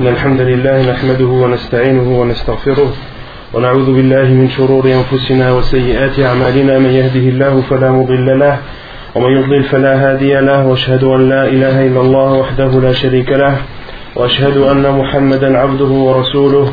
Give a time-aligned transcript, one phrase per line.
[0.00, 2.90] إن الحمد لله نحمده ونستعينه ونستغفره
[3.54, 6.78] ونعوذ بالله من شرور أنفسنا وسيئات أعمالنا.
[6.78, 8.56] من يهده الله فلا مضل له
[9.14, 13.56] ومن يضلل فلا هادي له وأشهد أن لا إله إلا الله وحده لا شريك له
[14.16, 16.72] وأشهد أن محمدا عبده ورسوله.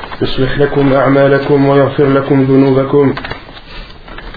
[0.21, 3.13] يصلح لكم أعمالكم ويغفر لكم ذنوبكم.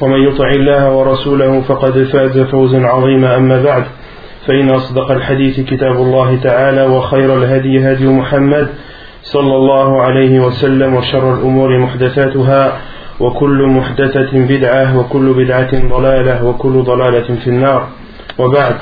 [0.00, 3.36] ومن يطع الله ورسوله فقد فاز فوزا عظيما.
[3.36, 3.84] أما بعد
[4.46, 8.68] فإن أصدق الحديث كتاب الله تعالى وخير الهدي هدي محمد
[9.22, 12.78] صلى الله عليه وسلم وشر الأمور محدثاتها
[13.20, 17.88] وكل محدثة بدعة وكل بدعة ضلالة وكل ضلالة في النار.
[18.38, 18.76] وبعد.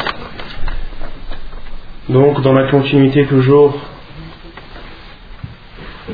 [2.08, 3.74] Donc dans la continuité toujours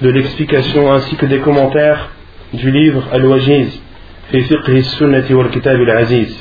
[0.00, 2.10] de l'explication ainsi que des commentaires
[2.52, 3.80] du livre Al-Wajiz
[4.30, 6.36] fi sunnati wal kitab al-aziz.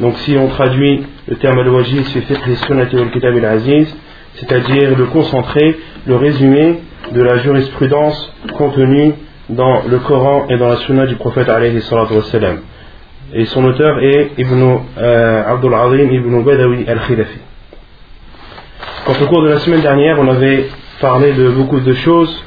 [0.00, 3.94] Donc si on traduit le terme Al-Wajiz fi sunnati wal kitab al-aziz,
[4.34, 6.80] c'est-à-dire le concentré, le résumé
[7.12, 9.14] de la jurisprudence contenue
[9.48, 12.60] dans le Coran et dans la sunna du prophète alayhi wassalam.
[13.32, 17.38] Et son auteur est Ibn euh, Abdul Azim Ibn Badawi al-Khilafi.
[19.06, 20.68] Quand au cours de la semaine dernière, on avait
[21.00, 22.44] parlé de beaucoup de choses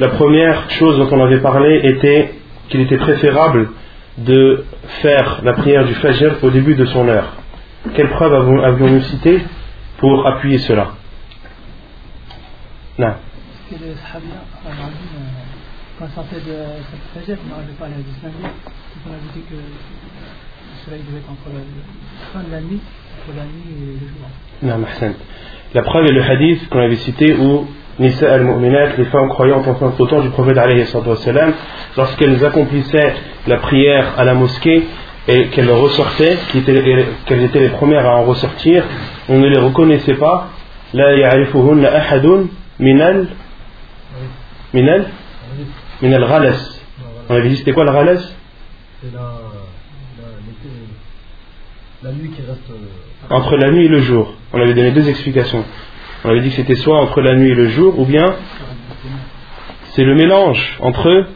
[0.00, 2.34] la première chose dont on avait parlé était
[2.68, 3.70] qu'il était préférable
[4.18, 4.64] de
[5.02, 7.34] faire la prière du Fajr au début de son heure.
[7.94, 8.32] Quelle preuve
[8.64, 9.40] avions-nous cité
[9.98, 10.92] pour appuyer cela
[12.98, 13.14] Non.
[13.70, 14.40] que les Sahabia,
[15.98, 16.56] quand on fait de
[16.90, 18.34] cette Fajr, on n'arrivait pas à la distinguer.
[19.06, 21.60] On a dit que le soleil devait être entre la
[22.32, 22.80] fin de la nuit,
[23.26, 24.28] entre la nuit et le jour.
[24.62, 25.16] Non.
[25.74, 29.66] La preuve est le hadith qu'on avait cité où Nisa al-Mu'minat, les femmes croyantes
[29.98, 30.56] au temps du prophète
[31.96, 33.14] lorsqu'elles accomplissaient
[33.46, 34.84] la prière à la mosquée
[35.26, 38.84] et qu'elles ressortaient, qu'elles étaient les premières à en ressortir,
[39.28, 40.48] on ne les reconnaissait pas.
[40.94, 42.46] La ya'rifuhunna ahadun
[42.78, 43.26] minal
[44.72, 45.06] minal
[46.00, 46.80] minal ghalas.
[47.28, 48.32] On avait dit c'était quoi le ghalas?
[49.02, 49.28] C'est la, la,
[52.10, 52.60] la, nuit qui reste.
[53.28, 54.32] Entre la nuit et le jour.
[54.52, 55.64] On avait donné deux explications.
[56.24, 58.34] On avait dit que c'était soit entre la nuit et le jour, ou bien
[59.90, 61.26] c'est le mélange entre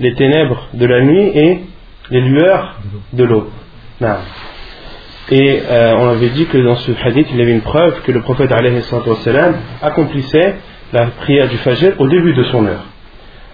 [0.00, 1.60] les ténèbres de la nuit et
[2.10, 2.80] les lueurs
[3.12, 3.50] de l'eau.
[5.30, 8.12] Et euh, on avait dit que dans ce hadith, il y avait une preuve que
[8.12, 8.52] le prophète
[9.82, 10.56] accomplissait
[10.92, 12.84] la prière du Fajr au début de son heure.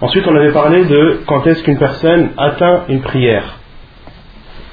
[0.00, 3.58] Ensuite, on avait parlé de quand est-ce qu'une personne atteint une prière.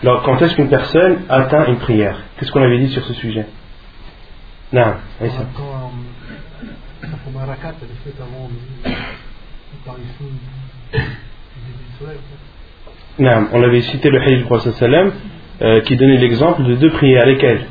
[0.04, 2.18] Alors, quand est-ce qu'une personne atteint une prière?
[2.38, 3.46] Qu'est-ce qu'on avait dit sur ce sujet?
[4.73, 5.47] نعم عيسى
[13.19, 15.13] نعم on avait cité le hadith du prophète sallam
[15.63, 17.67] euh, qui donnait l'exemple de deux prières lesquelles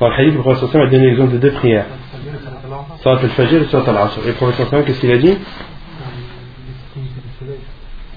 [0.00, 1.86] dans le hadith du prophète sallam a donné l'exemple de deux prières
[3.02, 5.38] Salat al-Fajr et Salat al-Asr et le prophète sallam qu'est-ce qu'il a dit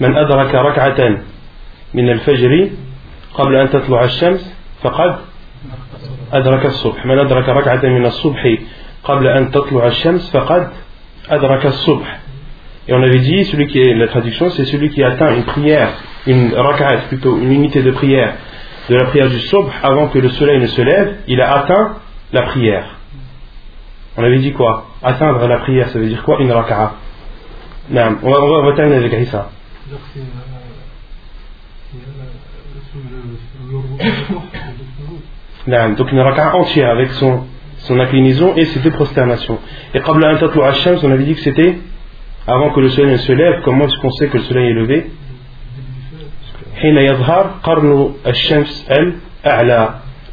[0.00, 1.22] من أدرك ركعة
[1.94, 2.70] من الفجر
[3.34, 5.16] قبل أن تطلع الشمس فقد
[6.32, 8.56] أدرك الصبح من أدرك ركعة من الصبح
[9.04, 10.68] قبل أن تطلع الشمس فقد
[11.30, 12.18] أدرك الصبح
[12.88, 15.90] Et on avait dit, celui qui est, la traduction, c'est celui qui atteint une prière,
[16.26, 18.34] une rak'at, plutôt une unité de prière,
[18.90, 21.98] de la prière du subh avant que le soleil ne se lève, il a atteint
[22.32, 22.96] la prière.
[24.16, 26.94] On avait dit quoi Atteindre la prière, ça veut dire quoi Une rak'a.
[27.90, 29.48] On va, on va, on va terminer avec Issa.
[35.67, 37.43] donc une raka'a entière avec son,
[37.79, 39.59] son inclinaison et ses deux prosternations.
[39.93, 41.77] Et Qabla Antatlu Hashams, on avait dit que c'était
[42.47, 43.61] avant que le soleil ne se lève.
[43.63, 45.11] Comment est-ce qu'on sait que le soleil est levé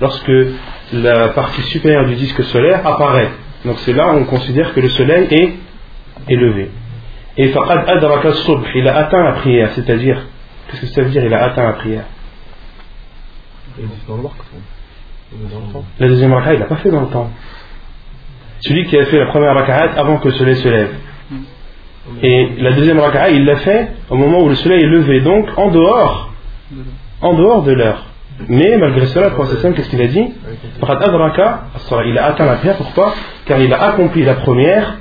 [0.00, 0.32] Lorsque
[0.92, 3.30] la partie supérieure du disque solaire apparaît.
[3.64, 5.52] Donc c'est là où on considère que le soleil est
[6.28, 6.70] élevé.
[7.36, 10.22] Et Faqad Adraka Subh, il a atteint la prière, c'est-à-dire,
[10.68, 12.04] qu'est-ce que ça veut dire il a atteint la prière?
[15.98, 17.30] La deuxième raka'a, il l'a pas fait dans le temps.
[18.60, 20.90] Celui qui a fait la première raka'a avant que le soleil se lève.
[22.22, 25.48] Et la deuxième raka'a, il l'a fait au moment où le soleil est levé, donc
[25.56, 26.32] en dehors,
[27.20, 28.04] en dehors de l'heure.
[28.48, 30.26] Mais malgré cela, le prophète qu'est-ce qu'il a dit?
[32.06, 33.14] Il a atteint la prière, pourquoi?
[33.46, 34.98] Car il a accompli la première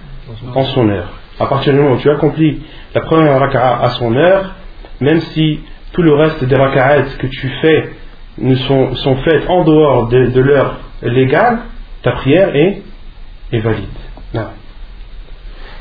[0.54, 1.10] en son heure.
[1.40, 2.62] à partir du moment où tu accomplis
[2.94, 4.54] la première raka'a à son heure,
[5.02, 5.60] même si
[5.94, 7.90] tout le reste des raka'at que tu fais
[8.38, 11.60] ne sont, sont faites en dehors de, l'heure légale,
[12.02, 12.82] ta prière est,
[13.52, 13.86] est valide.
[14.34, 14.48] Non.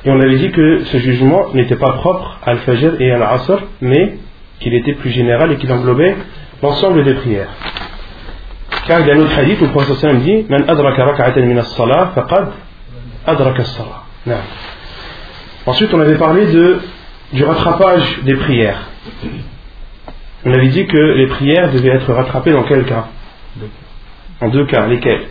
[0.05, 3.63] Et on avait dit que ce jugement n'était pas propre à Al-Fajr et à l'Asr,
[3.81, 4.19] mais
[4.61, 6.17] qu'il était plus général et qu'il englobait
[6.63, 7.51] l'ensemble des prières.
[8.87, 11.57] Car il y a un autre hadith où le prophète dit Man adraka raka'atan min
[11.59, 12.49] as-salah faqad
[13.27, 14.03] adraka as-salah.
[15.67, 16.81] Ensuite, on avait parlé de,
[17.33, 18.89] du rattrapage des prières.
[20.45, 23.07] On avait dit que les prières devaient être rattrapées dans quel cas
[24.41, 25.23] En deux cas, lesquels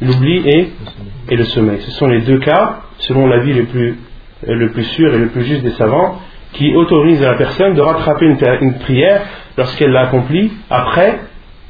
[0.00, 1.80] L'oubli et, le sommeil.
[1.80, 3.98] Ce sont les deux cas, selon l'avis le plus,
[4.46, 6.20] le plus sûr et le plus juste des savants,
[6.52, 9.22] qui autorisent à la personne de rattraper une, une prière
[9.56, 11.20] lorsqu'elle l'a accomplie après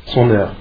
[0.07, 0.55] son heure.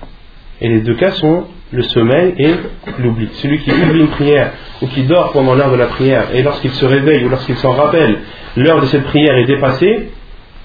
[0.61, 2.53] Et les deux cas sont le sommeil et
[2.99, 3.29] l'oubli.
[3.33, 6.71] Celui qui oublie une prière ou qui dort pendant l'heure de la prière et lorsqu'il
[6.71, 8.19] se réveille ou lorsqu'il s'en rappelle,
[8.55, 10.09] l'heure de cette prière est dépassée,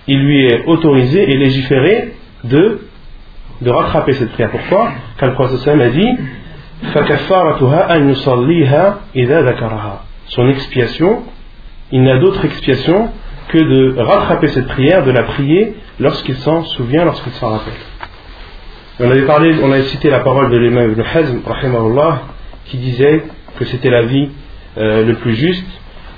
[0.08, 2.14] il lui est autorisé et légiféré
[2.44, 2.81] de,
[3.64, 4.50] rattraper cette prière.
[4.50, 4.93] Pourquoi?
[5.19, 6.19] Car le prophète a dit
[10.26, 11.22] Son expiation,
[11.93, 13.10] il n'a d'autre expiation
[13.49, 17.75] que de rattraper cette prière, de la prier lorsqu'il s'en souvient, lorsqu'il s'en rappelle.
[19.00, 21.40] On avait parlé, on avait cité la parole de l'imam Ibn Hazm,
[22.66, 23.25] qui disait
[23.58, 24.28] que c'était la vie
[24.76, 25.66] euh, le plus juste,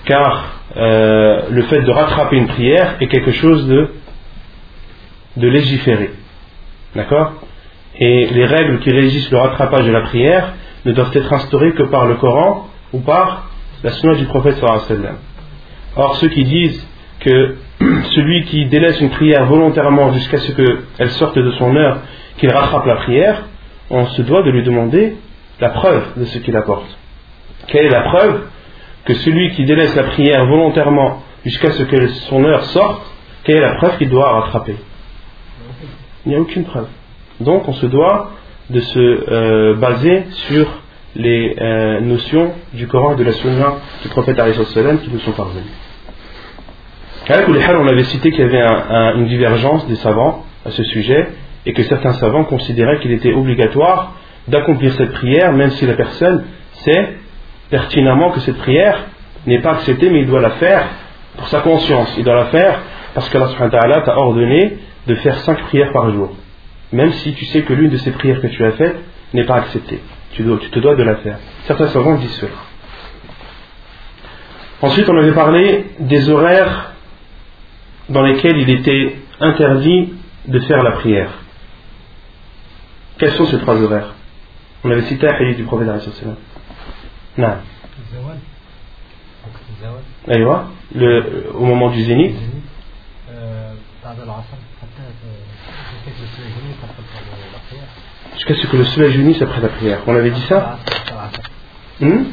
[0.05, 3.89] car euh, le fait de rattraper une prière est quelque chose de,
[5.37, 6.13] légiféré.
[6.95, 7.35] D'accord?
[7.99, 10.55] Et les règles qui régissent le rattrapage de la prière
[10.85, 13.51] ne doivent être instaurées que par le Coran ou par
[13.83, 15.17] la sunna du prophète sallam.
[15.97, 16.87] Or, ceux qui disent
[17.21, 17.57] que
[18.15, 21.99] celui qui délaisse une prière volontairement jusqu'à ce qu'elle sorte de son heure
[22.39, 23.45] qu'il rattrape la prière,
[23.91, 25.17] on se doit de lui demander
[25.61, 26.87] la preuve de ce qu'il apporte.
[27.67, 28.43] Quelle est la preuve?
[29.05, 33.03] Que celui qui délaisse la prière volontairement jusqu'à ce que son heure sorte,
[33.45, 34.77] quelle est la preuve qu'il doit rattraper?
[36.27, 36.89] Il n'y a aucune preuve.
[37.41, 38.33] Donc on se doit
[38.69, 40.67] de se euh, baser sur
[41.17, 45.65] les euh, notions du Coran et de la Sunna du prophète qui nous sont parvenues.
[47.29, 48.63] On avait cité qu'il y avait
[49.17, 51.29] une divergence des savants à ce sujet
[51.67, 54.15] et que certains savants considéraient qu'il était obligatoire
[54.49, 57.15] d'accomplir cette prière, même si la personne sait
[57.71, 59.07] pertinemment que cette prière
[59.47, 60.87] n'est pas acceptée, mais il doit la faire
[61.37, 62.15] pour sa conscience.
[62.19, 62.81] Il doit la faire
[63.15, 66.37] parce que Allah t'a ordonné de faire cinq prières par jour.
[66.93, 68.97] Même si tu sais que l'une de ces prières que tu as faites
[69.33, 70.01] n'est pas acceptée.
[70.33, 71.39] Tu, te dois de la faire.
[71.65, 72.53] Certains savants disent cela.
[74.83, 76.93] Ensuite, on avait parlé des horaires
[78.09, 80.15] dans lesquels il était interdit
[80.47, 81.31] de faire la prière.
[83.19, 84.15] Quels sont ces trois horaires?
[84.83, 85.89] On avait cité un hadith du prophète
[87.39, 87.57] Non.
[90.29, 92.37] Aïwa, le, au moment du zénith.
[98.35, 100.03] Jusqu'à ce que le soleil jaunisse après la prière.
[100.07, 100.79] On avait dit ça
[102.01, 102.25] hmm?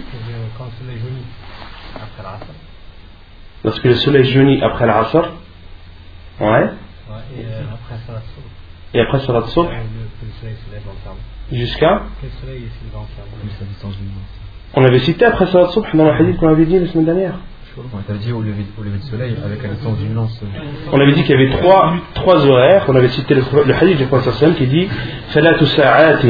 [3.63, 5.33] Lorsque le soleil jaunit après l'asr,
[6.39, 6.69] ouais.
[8.93, 9.69] Et après Salat Subh
[11.51, 12.03] Jusqu'à
[14.74, 17.34] On avait cité après Salat Subh dans le hadith qu'on avait dit la semaine dernière.
[17.76, 18.64] On avait dit au lever,
[18.98, 20.42] de soleil avec la distance d'une lance.
[20.92, 22.84] On avait dit qu'il y avait trois, trois horaires.
[22.88, 24.88] On avait cité le, le hadith du Prophète qui dit
[25.32, 26.22] ثلاث ساعات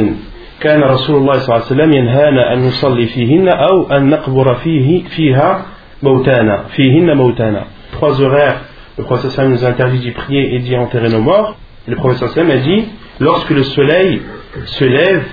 [0.59, 5.03] كان رسول الله صلى الله عليه وسلم ينهانا أن نصلي فيهن أو أن نقبر فيه
[5.03, 5.65] فيها
[6.03, 7.63] موتانا فيهن موتانا
[7.99, 8.61] trois horaires
[8.97, 11.57] le prophète nous interdit d'y prier et d'y enterrer nos morts
[11.87, 12.85] le professeur Sam a dit
[13.19, 14.21] lorsque le soleil
[14.65, 15.23] se lève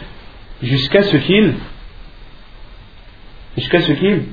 [0.62, 1.55] jusqu'à ce qu'il
[3.58, 4.24] jusqu'à ce qu'il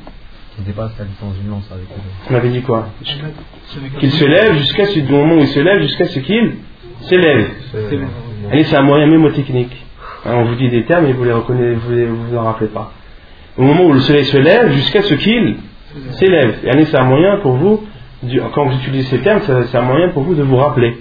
[0.59, 1.87] dépasse la distance d'une lance avec
[2.31, 2.88] On avait dit quoi
[3.99, 6.57] Qu'il se lève jusqu'à ce moment où il se lève jusqu'à ce qu'il
[7.02, 7.50] s'élève.
[8.50, 9.76] C'est un moyen mémotechnique.
[10.25, 12.71] Hein, on vous dit des termes et vous les reconnaissez, vous ne vous, en rappelez
[12.71, 12.93] pas.
[13.57, 15.57] Au moment où le soleil se lève jusqu'à ce qu'il
[16.12, 16.59] s'élève.
[16.62, 17.83] C'est un moyen pour vous,
[18.55, 20.97] quand vous utilisez ces termes, c'est un moyen pour vous de vous rappeler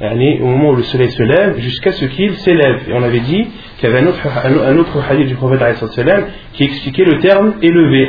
[0.00, 2.88] au moment où le soleil se lève, jusqu'à ce qu'il s'élève.
[2.88, 3.46] Et on avait dit
[3.78, 5.76] qu'il y avait un autre, un autre hadith du prophète
[6.52, 8.08] qui expliquait le terme élevé.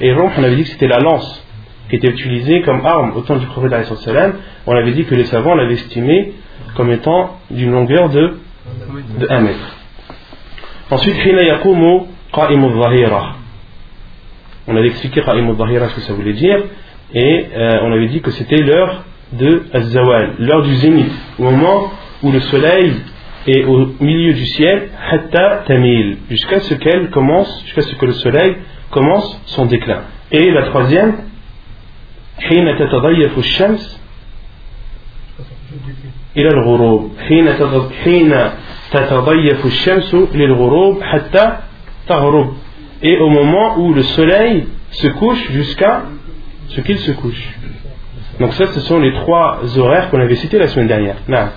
[0.00, 1.46] Et on avait dit que c'était la lance
[1.88, 3.72] qui était utilisée comme arme au temps du prophète
[4.66, 6.32] On avait dit que les savants l'avaient estimé
[6.76, 8.38] comme étant d'une longueur de,
[9.20, 9.76] de 1 mètre.
[10.90, 11.16] Ensuite,
[14.66, 16.62] on avait expliqué ce que ça voulait dire
[17.13, 19.03] et euh, on avait dit que c'était l'heure
[19.33, 21.91] de Azawal, l'heure du zénith, au moment
[22.23, 22.93] où le soleil
[23.47, 28.13] et au milieu du ciel hatta tamil jusqu'à ce qu'elle commence jusqu'à ce que le
[28.13, 28.57] soleil
[28.91, 31.29] commence son déclin et la troisième
[32.39, 34.01] حين تتضيف الشمس
[36.37, 37.49] إلى الغروب حين
[38.03, 38.33] حين
[38.91, 41.57] تتضيف الشمس للغروب حتى
[42.07, 42.53] تغرب
[43.01, 46.03] et au moment où le soleil se couche jusqu'à
[46.68, 47.58] ce qu'il se couche
[48.40, 51.48] donc ça ce sont les trois horaires qu'on avait cités la semaine dernière non.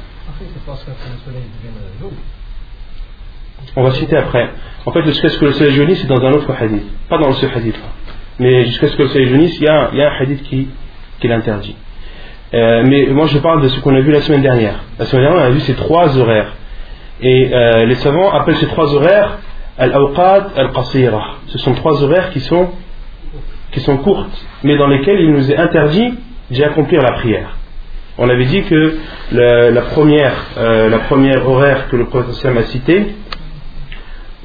[3.76, 4.50] On va citer après.
[4.86, 6.84] En fait, jusqu'à ce que le soleil jaunisse, c'est dans un autre hadith.
[7.10, 7.90] Pas dans ce hadith-là.
[8.40, 10.68] Mais jusqu'à ce que le soleil jaunisse, il y a, un hadith qui,
[11.24, 11.76] l'interdit.
[12.54, 14.84] Euh, mais moi, je parle de ce qu'on a vu la semaine dernière.
[14.98, 16.54] La semaine dernière, on a vu ces trois horaires.
[17.22, 19.40] Et euh, les savants appellent ces trois horaires
[19.78, 21.36] al-awqat al-qasira.
[21.48, 22.70] Ce sont trois horaires qui sont,
[23.72, 26.14] qui sont courtes, mais dans lesquels il nous est interdit
[26.50, 27.58] d'y accomplir la prière.
[28.18, 28.96] On avait dit que
[29.32, 33.16] la, première, euh, la première horaire que le prophète a cité,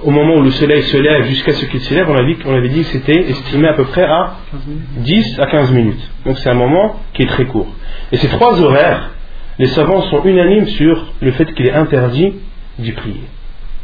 [0.03, 2.69] au moment où le soleil se lève jusqu'à ce qu'il s'élève, on, avait, on avait
[2.69, 4.35] dit que c'était estimé à peu près à
[4.97, 6.11] 10 à 15 minutes.
[6.27, 7.69] Donc c'est un moment qui est très court.
[8.11, 9.11] Et ces trois horaires,
[9.59, 12.35] les savants sont unanimes sur le fait qu'il est interdit
[12.79, 13.23] d'y prier.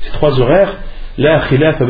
[0.02, 0.76] Ces trois horaires,
[1.16, 1.80] la khilaf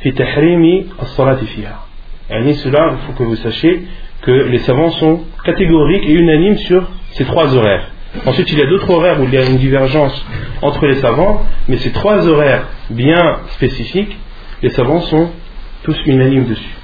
[0.00, 1.86] fi tahrimi as-salati fiha.
[2.32, 3.82] Et cela, il faut que vous sachiez
[4.22, 7.88] que les savants sont catégoriques et unanimes sur ces trois horaires.
[8.26, 10.24] Ensuite, il y a d'autres horaires où il y a une divergence
[10.60, 14.16] entre les savants, mais ces trois horaires bien spécifiques,
[14.62, 15.30] les savants sont
[15.82, 16.76] tous unanimes dessus.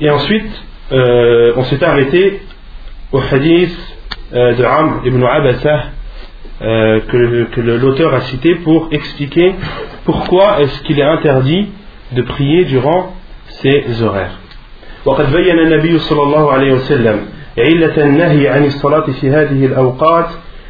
[0.00, 2.42] Et ensuite, euh, on s'est arrêté
[3.12, 3.76] au hadith
[4.34, 5.84] euh, de Amr ibn Abasa
[6.62, 9.54] euh, que, l'auteur a cité pour expliquer
[10.04, 11.68] pourquoi est-ce qu'il est interdit
[12.12, 13.14] de prier durant
[13.62, 14.38] ces horaires.
[15.04, 17.26] وقد بين النبي صلى الله عليه وسلم
[17.58, 20.26] علة النهي عن الصلاة في هذه الأوقات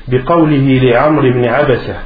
[0.08, 1.96] بقوله لعمر بن عبسة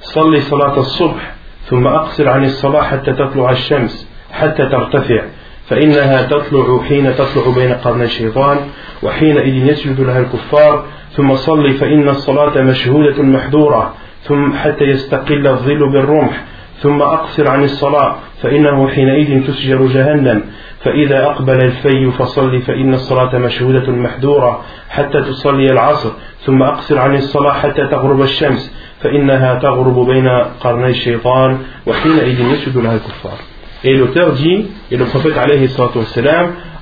[0.00, 5.22] صل صلاة الصبح ثم أقصر عن الصلاة حتى تطلع الشمس حتى ترتفع
[5.68, 8.58] فإنها تطلع حين تطلع بين قرن الشيطان
[9.02, 16.44] وحينئذ يسجد لها الكفار ثم صل فإن الصلاة مشهودة محذورة ثم حتى يستقل الظل بالرمح
[16.82, 20.42] ثم أقصر عن الصلاة فإنه حينئذ تسجر جهنم.
[20.84, 26.10] فإذا أقبل الفي فصل فإن الصلاة مشهودة محذورة حتى تصلي العصر.
[26.40, 30.28] ثم أقصر عن الصلاة حتى تغرب الشمس فإنها تغرب بين
[30.60, 33.38] قرني الشيطان وحينئذ يسجد لها الكفار.
[33.84, 35.68] Et l'auteur dit, et le prophète alayhi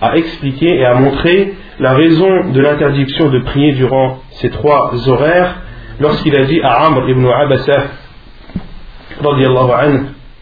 [0.01, 5.57] a expliqué et a montré la raison de l'interdiction de prier durant ces trois horaires
[6.01, 7.85] lorsqu'il a dit à Amr ibn Abasa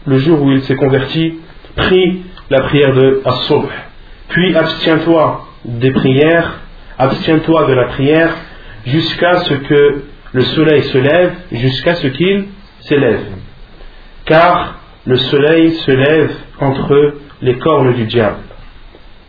[0.05, 1.39] le jour où il s'est converti,
[1.75, 3.69] prie la prière de As-Subh.
[4.29, 6.59] Puis abstiens-toi des prières,
[6.97, 8.35] abstiens-toi de la prière
[8.85, 10.03] jusqu'à ce que
[10.33, 12.45] le soleil se lève, jusqu'à ce qu'il
[12.81, 13.25] s'élève.
[14.25, 18.37] Car le soleil se lève entre les cornes du diable.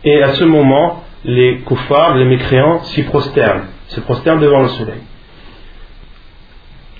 [0.03, 5.01] Et à ce moment, les koufars, les mécréants, s'y prosternent, se prosternent devant le soleil.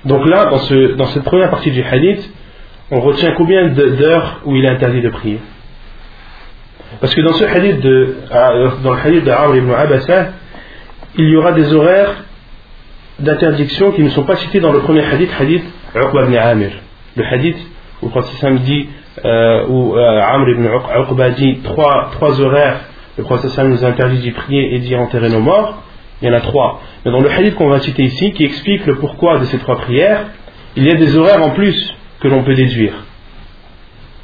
[0.05, 2.29] Donc là, dans, ce, dans cette première partie du hadith,
[2.91, 5.39] on retient combien d'heures où il est interdit de prier
[7.01, 10.29] Parce que dans ce hadith de, euh, dans le hadith d'Amr ibn Abasa,
[11.17, 12.23] il y aura des horaires
[13.19, 15.63] d'interdiction qui ne sont pas cités dans le premier hadith, hadith
[15.95, 16.71] Uqba ibn Amir.
[17.15, 17.57] Le hadith
[18.01, 18.87] où le prophète dit,
[19.23, 20.67] euh, où euh, Amr ibn
[21.01, 22.81] Uqba dit trois, trois horaires,
[23.17, 25.81] le prophète nous interdit d'y prier et d'y enterrer nos morts.
[26.24, 26.80] Il y en a trois.
[27.04, 29.76] Mais dans le hadith qu'on va citer ici, qui explique le pourquoi de ces trois
[29.78, 30.26] prières,
[30.76, 32.92] il y a des horaires en plus que l'on peut déduire.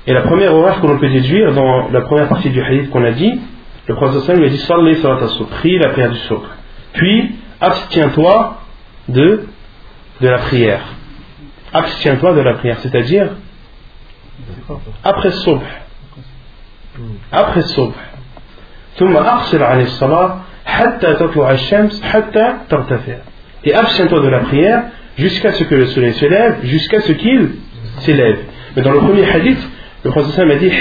[0.07, 3.05] Et la première horaire que l'on peut déduire dans la première partie du hadith qu'on
[3.05, 3.41] a dit,
[3.87, 5.19] le prophète lui a dit Salli salat
[5.51, 6.43] prie la prière du souk.
[6.93, 8.59] Puis, abstiens-toi
[9.09, 9.47] de,
[10.21, 10.83] de la prière.
[11.73, 13.31] Abstiens-toi de la prière, c'est-à-dire
[15.03, 15.63] après souk.
[17.33, 17.95] Après souk.
[18.97, 20.37] ثم أقصر عن الصلاة
[23.64, 24.84] et abstiens-toi de la prière
[25.18, 27.50] jusqu'à ce que le soleil se lève, jusqu'à ce qu'il
[28.00, 28.40] s'élève.
[28.76, 29.60] Mais dans le premier hadith,
[30.04, 30.72] le prophète a dit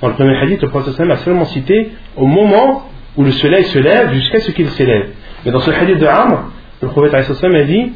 [0.00, 3.78] Dans le premier hadith, le prophète a seulement cité au moment où le soleil se
[3.78, 5.10] lève jusqu'à ce qu'il s'élève.
[5.44, 6.44] Mais dans ce hadith de Amr,
[6.80, 7.92] le prophète a dit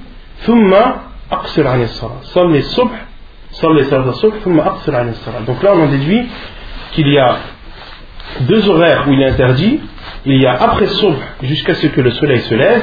[5.47, 6.27] Donc là, on en déduit
[6.93, 7.37] qu'il y a
[8.41, 9.81] deux horaires où il est interdit.
[10.25, 12.83] Il y a après Subh jusqu'à ce que le soleil se lève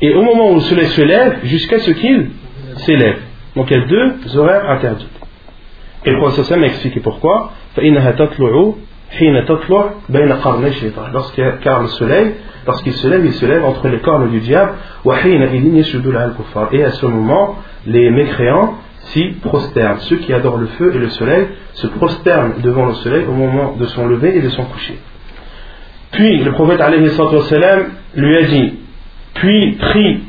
[0.00, 2.30] et au moment où le soleil se lève, jusqu'à ce qu'il
[2.78, 3.18] s'élève.
[3.56, 5.08] Donc il y a deux horaires interdits.
[6.04, 7.52] Et le prophète a expliqué pourquoi.
[11.62, 12.34] Car le soleil,
[12.66, 14.72] lorsqu'il se lève, il se lève entre les cornes du diable.
[16.72, 18.74] Et à ce moment, les mécréants
[19.12, 20.00] s'y prosternent.
[20.00, 23.76] Ceux qui adorent le feu et le soleil se prosternent devant le soleil au moment
[23.78, 24.98] de son lever et de son coucher.
[26.12, 26.80] Puis le prophète
[28.14, 28.74] lui a dit
[29.34, 30.20] Puis prie,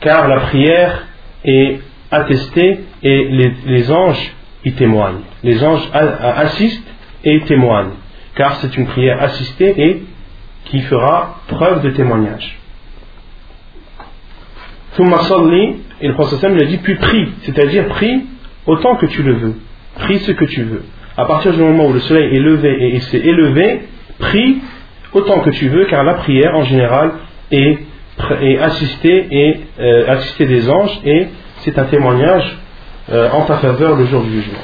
[0.00, 1.04] car la prière
[1.44, 4.32] est attestée et les, les anges
[4.64, 5.22] y témoignent.
[5.42, 6.88] Les anges assistent
[7.24, 7.94] et témoignent
[8.34, 10.02] car c'est une prière assistée et
[10.66, 12.58] qui fera preuve de témoignage.
[16.04, 18.26] Et le prophète lui a dit puis prie, c'est-à-dire prie
[18.66, 19.54] autant que tu le veux,
[20.00, 20.82] prie ce que tu veux.
[21.16, 24.58] À partir du moment où le soleil est levé et s'est élevé, prie
[25.14, 27.12] autant que tu veux, car la prière en général
[27.50, 27.78] est,
[28.60, 31.28] assistée et euh, assistée des anges et
[31.60, 32.58] c'est un témoignage
[33.10, 34.60] euh, en ta faveur le jour du jugement.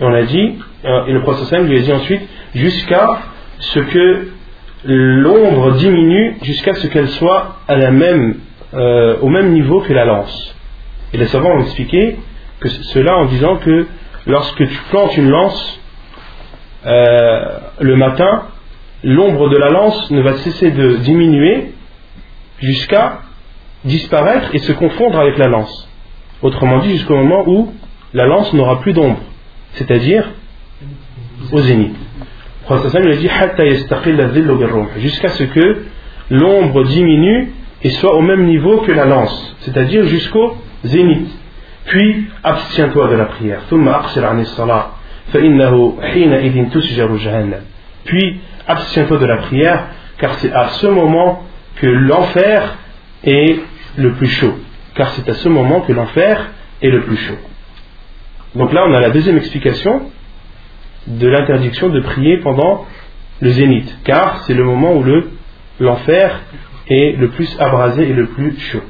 [0.00, 0.54] Et on a dit,
[0.86, 2.22] euh, et le prophète lui a dit ensuite,
[2.54, 3.20] jusqu'à
[3.58, 4.28] ce que
[4.94, 10.54] l'ombre diminue, jusqu'à ce qu'elle soit euh, au même niveau que la lance.
[11.12, 12.16] Et les savants ont expliqué
[12.60, 13.86] que cela en disant que
[14.26, 15.80] lorsque tu plantes une lance
[16.86, 18.44] euh, le matin,
[19.04, 21.72] l'ombre de la lance ne va cesser de diminuer
[22.58, 23.20] jusqu'à
[23.84, 25.88] disparaître et se confondre avec la lance.
[26.42, 27.72] Autrement dit, jusqu'au moment où
[28.14, 29.20] la lance n'aura plus d'ombre
[29.74, 30.30] c'est-à-dire
[31.52, 31.96] au zénith.
[32.68, 33.30] Prophète dit
[35.00, 35.84] jusqu'à ce que
[36.28, 37.48] l'ombre diminue
[37.82, 41.30] et soit au même niveau que la lance, c'est-à-dire jusqu'au zénith.
[41.86, 43.62] Puis abstiens-toi de la prière.
[48.04, 49.84] Puis abstiens-toi de la prière,
[50.18, 51.44] car c'est à ce moment
[51.76, 52.76] que l'enfer
[53.24, 53.60] est
[53.96, 54.58] le plus chaud.
[54.94, 56.50] Car c'est à ce moment que l'enfer
[56.82, 57.38] est le plus chaud.
[58.54, 60.10] Donc là, on a la deuxième explication
[61.06, 62.86] de l'interdiction de prier pendant
[63.40, 65.04] le zénith, car c'est le moment où
[65.80, 66.40] l'enfer
[66.88, 68.82] est le plus abrasé et le plus chaud.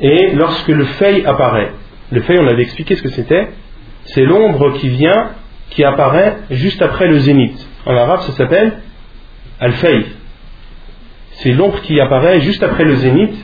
[0.00, 1.72] Et lorsque le feuille apparaît,
[2.10, 3.48] le feuille on avait expliqué ce que c'était,
[4.04, 5.30] c'est l'ombre qui vient,
[5.70, 7.58] qui apparaît juste après le zénith.
[7.86, 8.80] En arabe ça s'appelle
[9.60, 10.04] al-fayl
[11.34, 13.34] c'est l'ombre qui apparaît juste après le zénith,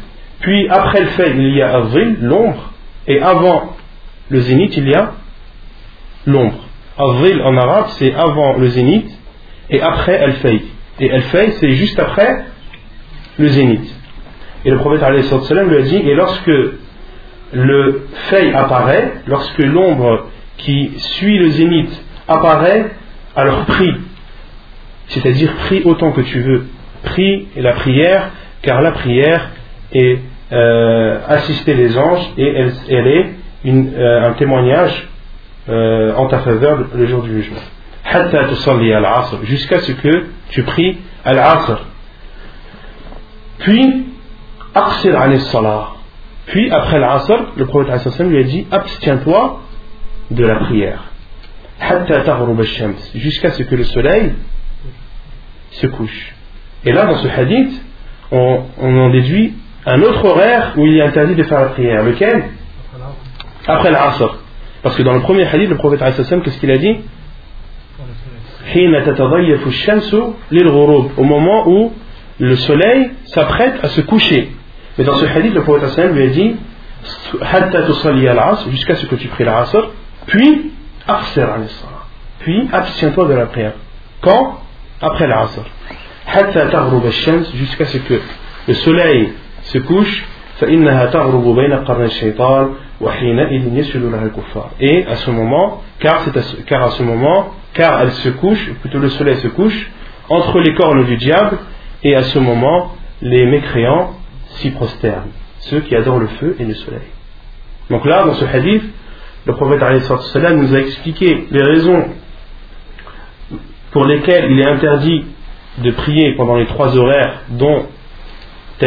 [0.40, 2.72] puis après le fait il y a avril, l'ombre,
[3.06, 3.76] et avant
[4.28, 5.12] le zénith il y a
[6.26, 6.66] l'ombre.
[6.98, 9.10] Avril en arabe c'est avant le zénith
[9.70, 10.62] et après el fay
[10.98, 12.44] Et el fay c'est juste après
[13.38, 13.94] le zénith.
[14.64, 16.52] Et le prophète lui a dit, et lorsque
[17.52, 20.26] le fay apparaît, lorsque l'ombre
[20.58, 22.90] qui suit le zénith apparaît,
[23.34, 23.94] alors prie.
[25.08, 26.66] C'est-à-dire prie autant que tu veux
[27.02, 28.30] prie la prière,
[28.62, 29.50] car la prière
[29.92, 30.18] est
[30.52, 32.46] euh, assister les anges et
[32.88, 33.30] elle, est
[33.66, 35.08] euh, un témoignage
[35.68, 37.60] euh, en ta faveur le jour du jugement.
[39.44, 41.86] Jusqu'à ce que tu pries al-asr.
[43.58, 44.06] Puis,
[46.46, 49.60] puis après l'asr, le prophète lui a dit abstiens-toi
[50.30, 51.04] de la prière.
[53.14, 54.32] Jusqu'à ce que le soleil
[55.70, 56.34] se couche.
[56.84, 57.72] Et là, dans ce hadith,
[58.32, 59.54] on, en déduit
[59.86, 62.02] un autre horaire où il est interdit de faire la prière.
[62.04, 62.44] Lequel?
[63.66, 64.38] Après l'Asr.
[64.82, 67.00] Parce que dans le premier hadith, le prophète qu'est-ce qu'il a dit?
[71.16, 71.92] Au moment où
[72.38, 74.50] le soleil s'apprête à se coucher.
[74.96, 76.56] Mais dans ce hadith, le prophète lui a dit
[78.70, 79.90] jusqu'à ce que tu pries l'Asr,
[80.26, 80.72] puis
[82.40, 83.72] puis abstiens-toi de la prière.
[84.20, 84.60] Quand?
[85.00, 85.62] Après l'Asr
[87.54, 88.20] jusqu'à ce que
[88.68, 89.32] le soleil
[89.72, 90.24] se couche
[94.80, 96.24] et à ce moment car,
[96.66, 99.90] car à ce moment car elle se couche plutôt le soleil se couche
[100.28, 101.58] entre les cornes du diable
[102.02, 104.12] et à ce moment les mécréants
[104.56, 105.30] s'y prosternent
[105.60, 107.08] ceux qui adorent le feu et le soleil.
[107.88, 108.82] Donc là dans ce hadith
[109.46, 109.80] le prophète
[110.56, 112.04] nous a expliqué les raisons
[113.92, 115.24] pour lesquelles il est interdit
[115.78, 117.86] de prier pendant les trois horaires dont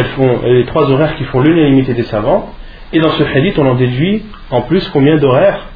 [0.01, 2.53] font, euh, les trois horaires qui font l'unanimité des savants.
[2.91, 5.67] Et dans ce hadith, on en déduit en plus combien d'horaires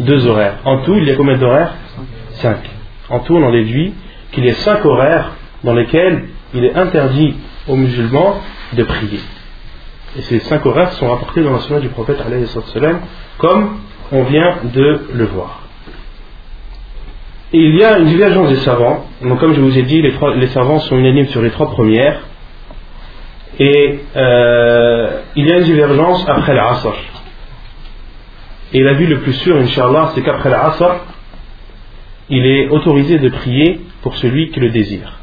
[0.00, 0.58] Deux horaires.
[0.64, 1.74] En tout, il y a combien d'horaires
[2.32, 2.58] Cinq.
[3.08, 3.94] En tout, on en déduit
[4.32, 7.34] qu'il y a cinq horaires dans lesquels il est interdit
[7.68, 8.40] aux musulmans
[8.72, 9.20] de prier.
[10.16, 12.18] Et ces cinq horaires sont rapportés dans la sunna du prophète
[13.38, 13.78] comme
[14.12, 15.64] on vient de le voir.
[17.52, 19.06] Et il y a une divergence des savants.
[19.22, 22.20] Donc, comme je vous ai dit, les, savants sont unanimes sur les trois premières.
[23.58, 26.94] Et euh, il y a une divergence après l'Asr.
[28.72, 30.96] Et l'avis le plus sûr, Inch'Allah, c'est qu'après l'Asr,
[32.28, 35.18] il est autorisé de prier pour celui qui le désire.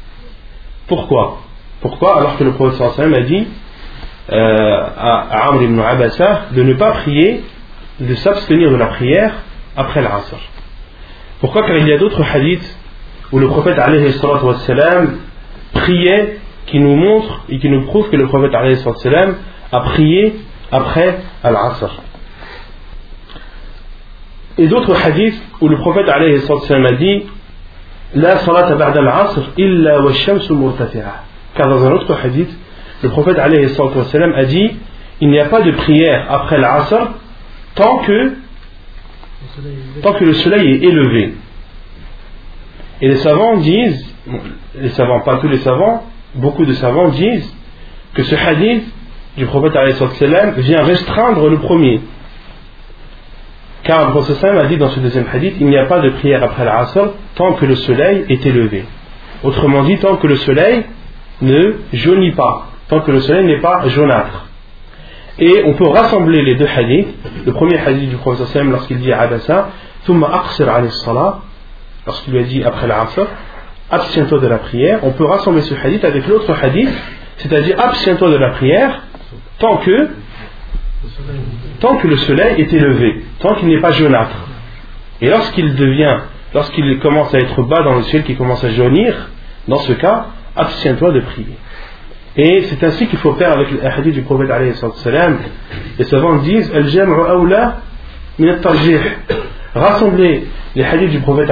[0.86, 1.42] Pourquoi?
[1.80, 2.16] Pourquoi?
[2.16, 3.46] Alors que le prophète a dit
[4.30, 7.42] euh, à Amr ibn Abasa de ne pas prier,
[8.00, 9.34] de s'abstenir de la prière
[9.76, 10.38] après l'Asr.
[11.40, 11.66] Pourquoi?
[11.66, 12.78] Car il y a d'autres hadiths
[13.32, 13.78] où le prophète
[15.74, 18.54] priait qui nous montre et qui nous prouve que le prophète
[19.72, 20.34] a prié
[20.70, 22.02] après Al-Asr.
[24.58, 27.24] Et d'autres hadiths où le prophète a dit
[28.14, 31.24] La salat ba'da al-asr illa wa shamsu murtafi'a.
[31.54, 32.50] Car dans un autre hadith,
[33.02, 34.70] le prophète a dit
[35.20, 37.12] Il n'y a pas de prière après l'Asr
[37.74, 38.34] tant que,
[40.02, 41.34] tant que le soleil est élevé.
[43.00, 44.06] Et les savants disent,
[44.78, 47.54] les savants, pas tous les savants, beaucoup de savants disent
[48.14, 48.84] que ce hadith
[49.36, 49.76] du prophète
[50.58, 52.00] vient restreindre le premier.
[53.82, 56.42] Car le prophète a dit dans ce deuxième hadith il n'y a pas de prière
[56.42, 58.84] après l'Asr tant que le soleil est élevé.
[59.42, 60.84] Autrement dit, tant que le soleil
[61.40, 64.46] ne jaunit pas, tant que le soleil n'est pas jaunâtre.
[65.38, 67.08] Et on peut rassembler les deux hadiths.
[67.44, 69.70] Le premier hadith du prophète lorsqu'il dit à Abassa,
[72.06, 73.26] lorsqu'il lui a dit après l'Asr,
[73.92, 76.90] abstiens-toi de la prière, on peut rassembler ce hadith avec l'autre hadith,
[77.36, 79.02] c'est-à-dire abstiens-toi de la prière
[79.58, 80.08] tant que,
[81.78, 84.48] tant que le soleil est élevé, tant qu'il n'est pas jaunâtre.
[85.20, 86.20] Et lorsqu'il devient,
[86.54, 89.28] lorsqu'il commence à être bas dans le ciel, qu'il commence à jaunir,
[89.68, 90.26] dans ce cas,
[90.56, 91.56] abstiens-toi de prier.
[92.34, 94.48] Et c'est ainsi qu'il faut faire avec le hadith du prophète
[95.98, 96.72] Les savants disent
[99.74, 101.50] Rassembler les hadiths du prophète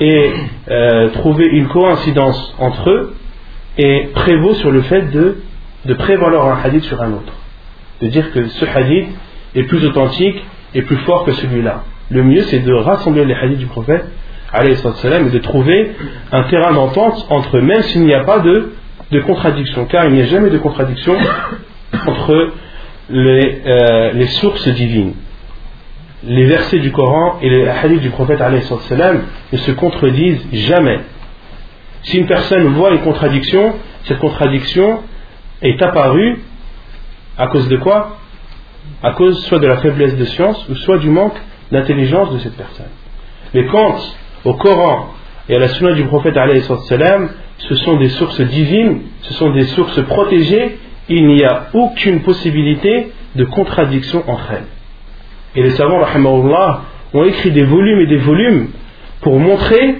[0.00, 0.32] et
[0.70, 3.14] euh, trouver une coïncidence entre eux
[3.78, 5.36] et prévaut sur le fait de,
[5.94, 7.32] prévaloir un hadith sur un autre.
[8.00, 9.08] De dire que ce hadith
[9.54, 10.42] est plus authentique
[10.74, 11.84] et plus fort que celui-là.
[12.10, 14.04] Le mieux c'est de rassembler les hadiths du prophète
[14.52, 15.92] et de trouver
[16.32, 18.72] un terrain d'entente entre eux, même s'il n'y a pas de,
[19.26, 21.16] contradiction, car il n'y a jamais de contradiction
[22.06, 22.52] entre
[23.10, 25.14] les, euh, les sources divines
[26.24, 31.00] les versets du Coran et les hadiths du prophète ne se contredisent jamais.
[32.02, 35.00] Si une personne voit une contradiction, cette contradiction
[35.62, 36.40] est apparue
[37.38, 38.18] à cause de quoi?
[39.02, 41.36] À cause soit de la faiblesse de science ou soit du manque
[41.70, 42.90] d'intelligence de cette personne.
[43.54, 43.96] Mais quant
[44.44, 45.10] au Coran
[45.48, 46.36] et à la sunna du prophète
[47.58, 50.78] ce sont des sources divines, ce sont des sources protégées,
[51.08, 54.79] il n'y a aucune possibilité de contradiction entre elles.
[55.54, 56.00] Et les savants,
[57.12, 58.68] ont écrit des volumes et des volumes
[59.20, 59.96] pour montrer,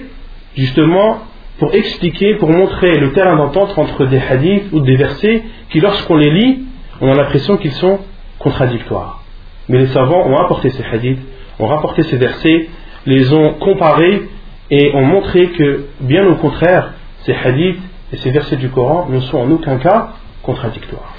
[0.55, 1.19] justement,
[1.59, 6.15] pour expliquer, pour montrer le terrain d'entente entre des hadiths ou des versets qui, lorsqu'on
[6.15, 6.63] les lit,
[7.01, 7.99] on a l'impression qu'ils sont
[8.39, 9.23] contradictoires.
[9.69, 11.19] Mais les savants ont apporté ces hadiths,
[11.59, 12.69] ont rapporté ces versets,
[13.05, 14.29] les ont comparés
[14.69, 17.81] et ont montré que, bien au contraire, ces hadiths
[18.13, 21.13] et ces versets du Coran ne sont en aucun cas contradictoires.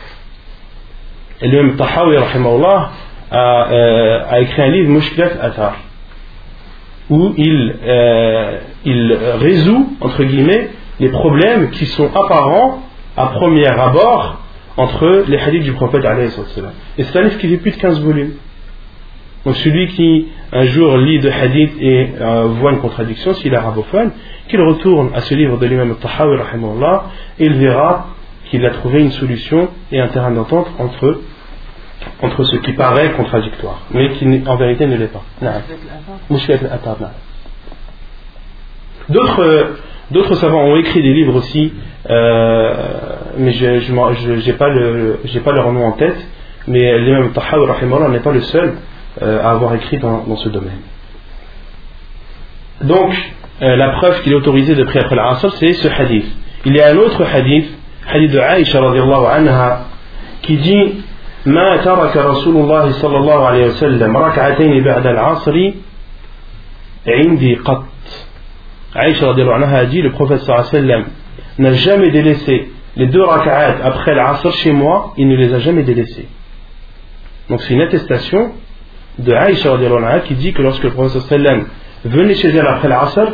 [1.41, 2.17] Et le Tahawi,
[3.33, 5.77] a, euh, a écrit un livre, Mushkilat Athar,
[7.11, 12.83] où il, euh, il résout, entre guillemets, les problèmes qui sont apparents
[13.17, 14.39] à premier abord
[14.77, 16.05] entre les hadiths du prophète.
[16.99, 18.33] Et c'est un livre qui fait plus de 15 volumes.
[19.45, 23.57] Donc celui qui un jour lit de hadith et euh, voit une contradiction, s'il est
[23.57, 24.13] arabophone,
[24.49, 26.39] qu'il retourne à ce livre de l'imam al-Tahawi,
[27.41, 28.09] et il verra
[28.51, 31.21] qu'il a trouvé une solution et un terrain d'entente entre
[32.23, 35.23] entre ce qui paraît contradictoire, mais qui en vérité ne l'est pas.
[39.09, 39.77] D'autres,
[40.11, 41.73] d'autres savants ont écrit des livres aussi,
[42.09, 42.75] euh,
[43.39, 46.27] mais je n'ai pas, le, pas leur nom en tête,
[46.67, 47.67] mais l'imam Tahawi
[48.11, 48.75] n'est pas le seul
[49.21, 50.81] euh, à avoir écrit dans, ce domaine.
[52.83, 53.13] Donc,
[53.61, 56.27] euh, la preuve qu'il est autorisé de prier après l'Asr, c'est ce hadith.
[56.65, 57.69] Il y a un autre hadith,
[58.09, 59.81] hadith de Aïcha anha,
[60.43, 61.03] qui dit
[61.46, 65.72] ما ترك رسول الله صلى الله عليه وسلم ركعتين بعد العصر
[67.08, 67.84] عندي قط
[68.96, 71.06] Aïcha anha a dit le prophète sallam
[71.60, 75.84] n'a jamais délaissé les deux raka'at après l'asr chez moi il ne les a jamais
[75.84, 76.28] délaissés
[77.50, 78.54] donc c'est une attestation
[79.20, 81.68] de Aïcha anha qui dit que lorsque le prophète sallam
[82.06, 83.34] venait chez elle après l'asr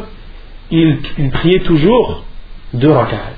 [0.71, 2.23] il, il priait toujours
[2.73, 3.37] deux raka'at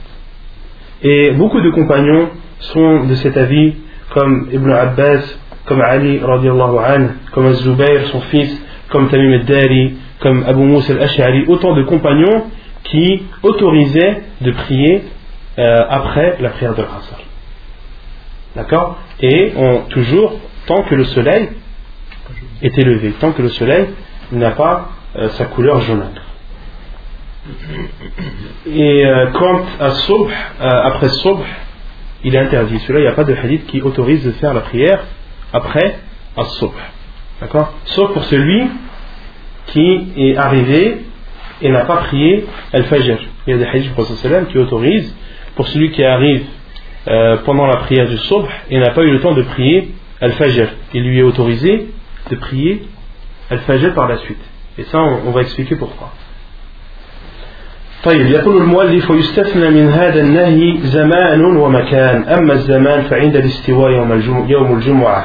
[1.04, 2.30] et beaucoup de compagnons
[2.60, 3.76] sont de cet avis
[4.11, 5.23] comme Ibn Abbas,
[5.67, 11.75] comme Ali anhu, comme Zubayr, son fils, comme Tamim al-Dari, comme Abu Moussa al-Ash'ari, autant
[11.75, 12.45] de compagnons
[12.85, 15.05] qui autorisaient de prier
[15.59, 17.21] euh, après la prière de l'Asr.
[18.57, 18.99] D'accord?
[19.21, 19.53] Et
[19.91, 21.51] toujours, tant que le soleil
[22.63, 23.91] est élevé, tant que le soleil
[24.33, 26.23] n'a pas euh, sa couleur jaunâtre.
[28.67, 31.41] Et euh, quant à Subh, euh, après Subh,
[32.25, 32.79] il est interdit.
[32.81, 35.05] Celui-là, il n'y a pas de hadith qui autorise de faire la prière
[35.53, 35.99] après
[36.37, 36.73] As-Subh.
[37.41, 37.75] D'accord?
[37.87, 38.69] Sauf pour celui
[39.67, 41.03] qui est arrivé
[41.63, 43.19] et n'a pas prié Al-Fajr.
[43.47, 45.15] Il y a des hadiths du Prophète qui autorisent
[45.57, 46.45] pour celui qui arrive
[47.09, 50.69] euh, pendant la prière du Subh et n'a pas eu le temps de prier Al-Fajr.
[50.95, 51.89] Il lui est autorisé
[52.31, 52.83] de prier
[53.51, 54.41] Al-Fajr par la suite.
[54.79, 56.13] Et ça, on, on va expliquer pourquoi.
[58.05, 63.91] طيب يقول المؤلف ويستثنى من هذا النهي زمان ومكان أما الزمان فعند الاستواء
[64.49, 65.25] يوم الجمعة,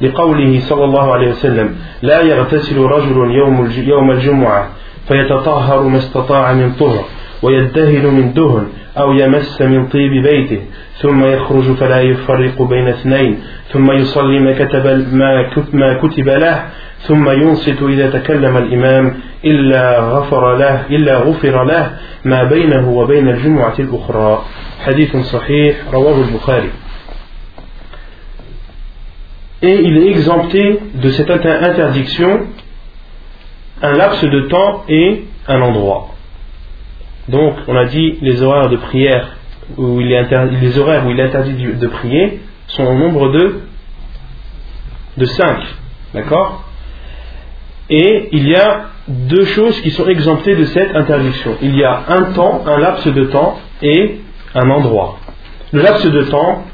[0.00, 3.30] لقوله صلى الله عليه وسلم لا يغتسل رجل
[3.88, 4.68] يوم الجمعة
[5.08, 7.04] فيتطهر ما استطاع من طهر
[7.42, 8.66] ويدهن من دهن
[8.98, 10.60] أو يمس من طيب بيته
[10.96, 13.40] ثم يخرج فلا يفرق بين اثنين
[13.72, 14.86] ثم يصلي ما كتب
[15.72, 16.64] ما كتب له
[17.00, 21.90] ثم ينصت إذا تكلم الإمام إلا غفر له إلا غفر له
[22.24, 24.44] ما بينه وبين الجمعة الأخرى
[24.86, 26.70] حديث صحيح رواه البخاري
[29.64, 32.48] Et il est exempté de cette interdiction
[33.80, 36.11] un laps de temps et un endroit.
[37.28, 39.36] Donc, on a dit les horaires de prière
[39.76, 40.28] où il est
[40.60, 43.60] les horaires où il est interdit de prier sont au nombre de
[45.16, 45.58] de 5.
[46.14, 46.64] D'accord?
[47.90, 51.56] Et il y a deux choses qui sont exemptées de cette interdiction.
[51.60, 54.20] Il y a un temps, un laps de temps et
[54.54, 55.18] un endroit.
[55.72, 56.64] Le laps de temps,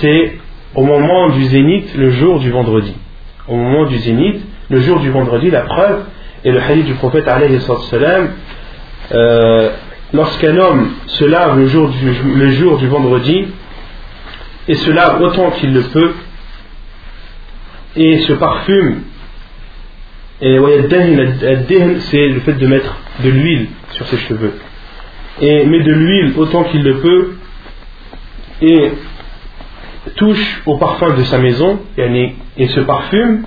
[0.00, 0.38] c'est
[0.74, 2.94] au moment du zénith, le jour du vendredi.
[3.48, 6.04] Au moment du zénith, le jour du vendredi, la preuve
[6.44, 8.30] est le hadith du prophète alayhi salam,
[9.12, 9.70] euh,
[10.12, 13.46] lorsqu'un homme se lave le jour, du, vendredi
[14.68, 16.12] et se lave autant qu'il le peut
[17.96, 19.02] et se parfume
[20.40, 24.52] et c'est le fait de mettre de l'huile sur ses cheveux.
[25.40, 27.36] Et met de l'huile autant qu'il le peut
[28.62, 28.92] et
[30.16, 33.44] touche au parfum de sa maison et se parfume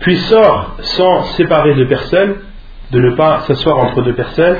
[0.00, 2.36] puis sort sans séparer de personne
[2.90, 4.58] de ne pas s'asseoir entre deux personnes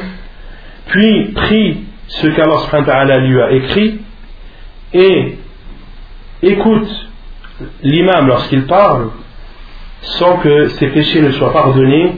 [0.87, 4.01] puis prie ce qu'Allah lui a écrit
[4.95, 5.39] et
[6.43, 7.09] écoute
[7.83, 9.11] l'imam lorsqu'il parle
[10.01, 12.17] sans que ses péchés ne soient pardonnés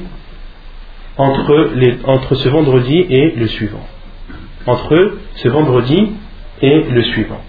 [1.16, 1.70] entre,
[2.04, 3.86] entre ce vendredi et le suivant.
[4.66, 6.12] Entre ce vendredi
[6.62, 7.42] et le suivant.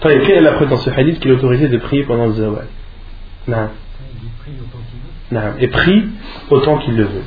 [0.00, 2.66] Quelle est la preuve dans ce hadith qu'il est autorisé de prier pendant le zawal?
[3.46, 3.70] Non.
[5.58, 6.08] Et prie
[6.50, 7.24] autant qu'il le veut.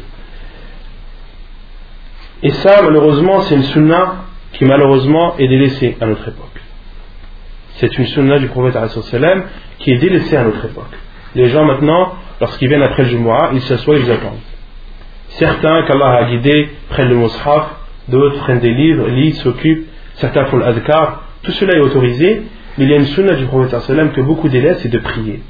[2.44, 6.62] Et ça, malheureusement, c'est une sunna qui malheureusement est délaissée à notre époque.
[7.78, 8.78] C'est une sunna du prophète
[9.80, 10.94] qui est délaissée à notre époque.
[11.36, 14.40] Les gens maintenant, lorsqu'ils viennent après le Jumu'ah, ils s'assoient, ils attendent.
[15.30, 17.66] Certains qu'Allah a guidés prennent le mushaf,
[18.08, 21.24] d'autres prennent des livres, lisent, s'occupent, certains font l'adkar.
[21.44, 22.44] Tout cela est autorisé,
[22.78, 23.78] mais il y a une sunna du prophète
[24.14, 25.42] que beaucoup délaissent, c'est de prier.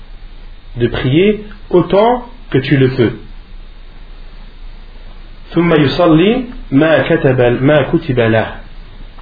[0.78, 3.12] De prier autant que tu le peux.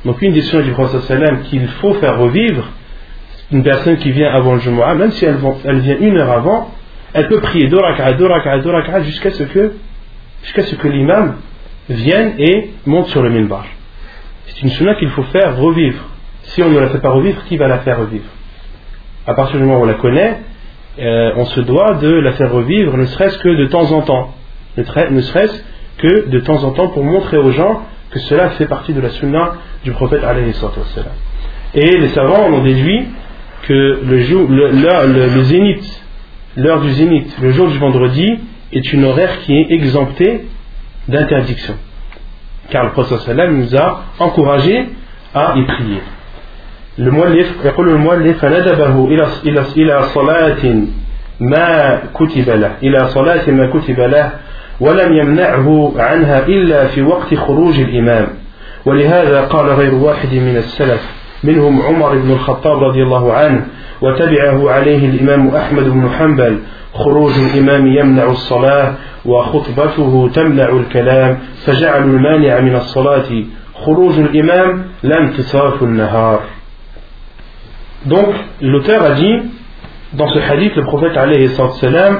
[0.05, 2.67] Donc une des sunnas du prophète qu'il faut faire revivre,
[3.51, 6.71] une personne qui vient avant le Jumu'ah, même si elle, vient une heure avant,
[7.13, 9.73] elle peut prier rak'ah, deux rak'ah jusqu'à ce que,
[10.43, 11.37] jusqu'à ce que l'imam
[11.89, 13.65] vienne et monte sur le minbar.
[14.47, 16.03] C'est une sunna qu'il faut faire revivre.
[16.43, 18.29] Si on ne la fait pas revivre, qui va la faire revivre?
[19.25, 20.39] À partir du moment où on la connaît,
[20.99, 24.35] euh, on se doit de la faire revivre, ne serait-ce que de temps en temps.
[24.77, 25.63] Ne serait-ce
[25.97, 29.09] que de temps en temps pour montrer aux gens que cela fait partie de la
[29.09, 29.53] sunna
[29.83, 30.21] du prophète
[31.73, 33.07] Et les savants ont déduit
[33.63, 36.03] que le, jour, le, zénith,
[36.57, 38.39] l'heure du zénith, le jour du vendredi,
[38.71, 40.45] est une horaire qui est exemptée
[41.07, 41.75] d'interdiction.
[42.69, 44.89] Car le prophète nous a encouragé
[45.33, 46.01] à y prier.
[46.99, 50.83] Muallif يقول المؤلف فندبه إلى إلى إلى صلاة
[51.39, 54.31] ما كتب له إلى صلاة ما كتب له
[54.79, 58.27] ولم يمنعه عنها إلا في وقت خروج الإمام.
[58.85, 61.01] ولهذا قال غير واحد من السلف
[61.43, 63.65] منهم عمر بن الخطاب رضي الله عنه
[64.01, 66.59] وتبعه عليه الإمام أحمد بن حنبل
[66.93, 68.93] خروج الإمام يمنع الصلاة
[69.25, 73.29] وخطبته تمنع الكلام فجعلوا المانع من الصلاة.
[73.85, 76.39] خروج الإمام لانتصاف النهار.
[78.05, 79.35] Donc, l'auteur a dit,
[80.13, 81.17] dans ce hadith, le prophète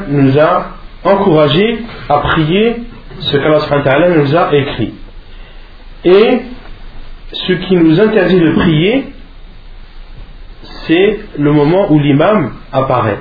[0.10, 0.68] nous a
[1.04, 2.84] encouragé à prier
[3.20, 4.94] ce qu'Allah nous a écrit.
[6.06, 6.42] Et
[7.32, 9.06] ce qui nous interdit de prier,
[10.88, 13.20] c'est le moment où l'imam apparaît.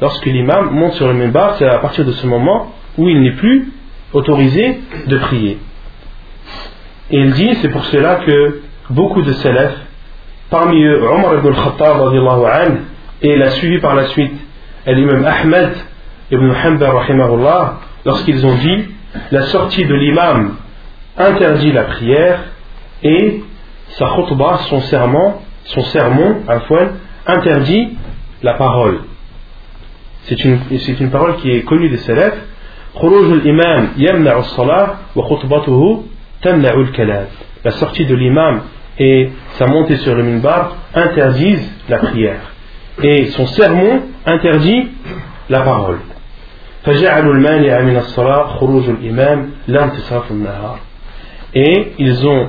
[0.00, 3.32] Lorsque l'imam monte sur le minbar, c'est à partir de ce moment où il n'est
[3.32, 3.72] plus
[4.12, 5.58] autorisé de prier.
[7.10, 8.60] Et il dit, c'est pour cela que
[8.90, 9.76] beaucoup de salafs,
[10.50, 12.74] parmi eux Omar ibn al-Khattab
[13.22, 14.32] et l'a suivi par la suite
[14.86, 15.72] l'imam Ahmed
[16.30, 17.72] ibn Hanbal
[18.04, 18.84] lorsqu'ils ont dit
[19.30, 20.56] la sortie de l'imam
[21.16, 22.38] interdit la prière
[23.02, 23.42] et
[23.90, 26.36] sa khutbah, son serment, son sermon,
[27.26, 27.96] interdit
[28.42, 29.00] la parole.
[30.22, 32.38] C'est une, une parole qui est connue des salafs.
[37.64, 38.62] La sortie de l'imam
[39.00, 42.52] et sa montée sur le minbar interdisent la prière.
[43.02, 44.88] Et son sermon interdit
[45.48, 46.00] la parole.
[51.54, 52.48] Et ils ont,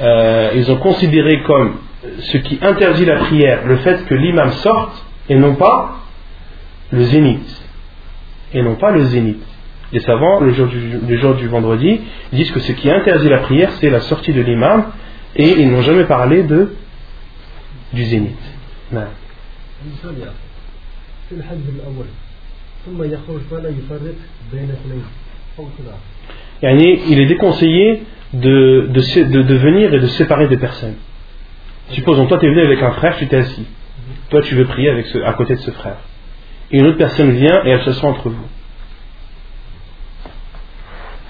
[0.00, 1.74] euh, ils ont considéré comme
[2.18, 5.96] ce qui interdit la prière le fait que l'imam sorte et non pas
[6.92, 7.62] le zénith.
[8.54, 9.42] Et non pas le zénith.
[9.92, 12.00] Les savants, le jour du, le jour du vendredi,
[12.32, 14.92] disent que ce qui interdit la prière, c'est la sortie de l'imam
[15.36, 16.74] et ils n'ont jamais parlé de,
[17.92, 18.36] du zénith.
[18.92, 19.06] Non.
[27.08, 30.96] il est déconseillé de, de, venir et de séparer des personnes.
[31.90, 33.66] Supposons, toi tu es venu avec un frère, tu t'es assis.
[34.30, 35.98] Toi tu veux prier avec ce, à côté de ce frère.
[36.70, 38.48] Et une autre personne vient et elle se sent entre vous.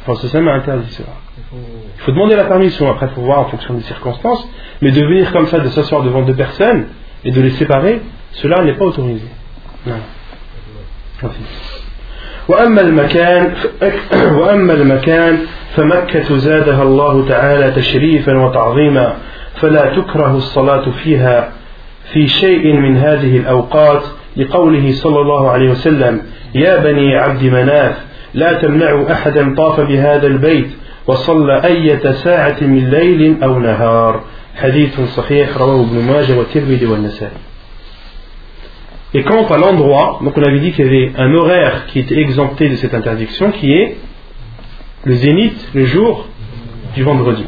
[0.06, 1.12] Enfin, ça m'a interdit cela.
[1.52, 4.46] Il faut demander la permission, après il faut voir en fonction des circonstances,
[4.82, 6.88] mais de venir comme ça, de s'asseoir devant deux personnes
[7.24, 8.00] et de les séparer,
[8.32, 9.28] cela n'est pas autorisé.
[9.86, 9.94] Non.
[19.60, 21.52] فلا تكره الصلاة فيها
[22.12, 24.02] في شيء من هذه الأوقات
[24.36, 26.22] لقوله صلى الله عليه وسلم
[26.54, 27.96] يا بني عبد مناف
[28.34, 30.70] لا تمنعوا أحدا طاف بهذا البيت
[31.07, 34.23] وصلى أية ساعة من ليل أو نهار
[34.55, 37.37] حديث صحيح رواه ابن ماجه والترمذي والنسائي
[39.15, 42.17] Et quant à l'endroit, donc on avait dit qu'il y avait un horaire qui était
[42.17, 43.97] exempté de cette interdiction, qui est
[45.03, 46.27] le zénith, le jour
[46.95, 47.45] du vendredi.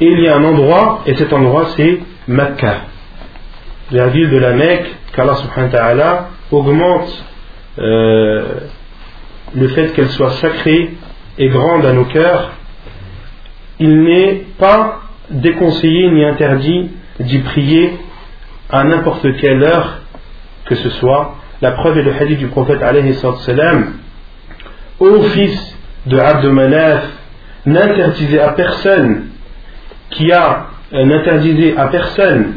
[0.00, 2.82] Et il y a un endroit, et cet endroit c'est Mecca,
[3.92, 7.24] la ville de la Mecque, qu'Allah subhanahu wa ta'ala augmente
[7.78, 8.42] euh,
[9.54, 10.90] le fait qu'elle soit sacrée
[11.38, 12.52] et grande à nos cœurs.
[13.79, 17.97] Il n'est pas déconseillé ni interdit d'y prier
[18.69, 19.99] à n'importe quelle heure
[20.65, 21.35] que ce soit.
[21.61, 23.93] La preuve est le hadith du prophète alayhi salam.
[24.99, 27.05] Ô fils de Abd Manaf,
[27.65, 29.27] n'interdisez à personne
[30.11, 32.53] qui a euh, n'interdisez à personne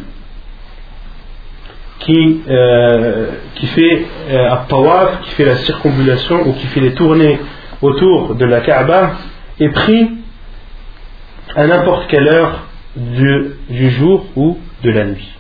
[2.01, 4.57] qui, euh, qui fait euh,
[5.23, 7.41] qui fait la circumambulation ou qui fait les tournées
[7.81, 9.13] autour de la Kaaba
[9.59, 10.18] et prie
[11.55, 15.35] à n'importe quelle heure du, jour ou de la nuit.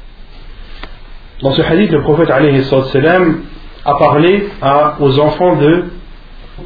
[1.42, 5.84] Dans ce hadith, le prophète a parlé à, aux enfants de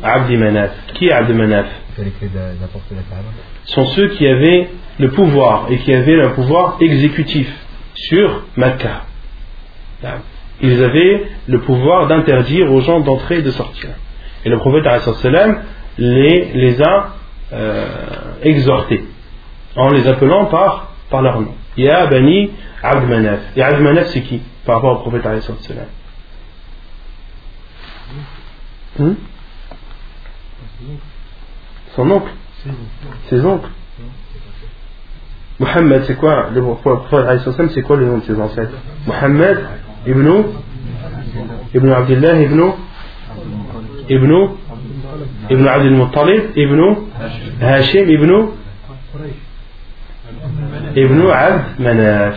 [0.03, 0.71] Abdi Manaf.
[0.95, 1.67] Qui est Abdi Manaf?
[3.65, 7.49] Sont ceux qui avaient le pouvoir et qui avaient un pouvoir exécutif
[7.95, 9.03] sur Makkah.
[10.61, 13.91] Ils avaient le pouvoir d'interdire aux gens d'entrer et de sortir.
[14.45, 14.85] Et le prophète
[15.17, 15.61] salam
[15.99, 17.15] les, les a
[17.53, 17.87] euh,
[18.43, 19.05] exhortés
[19.77, 21.55] en les appelant par, par leur nom.
[21.77, 22.51] Ya Bani
[22.83, 23.41] Abd Manaf.
[23.57, 25.43] Et Abd Manaf, c'est qui par rapport au prophète alayhi
[28.99, 29.13] hmm?
[31.97, 32.31] Son oncle
[33.29, 33.71] Ses oncles
[35.59, 38.73] Mohammed, c'est quoi le prophète c'est quoi le nom de ses ancêtres?
[39.07, 39.59] Mohammed
[40.07, 40.45] ibn
[41.75, 42.73] ibn Abdullah ibn
[44.09, 44.49] ibn
[45.51, 46.81] ibn Abd al-Muttalib ibn
[47.61, 48.49] Hashim ibn
[50.97, 52.35] ibn Abd Manaf.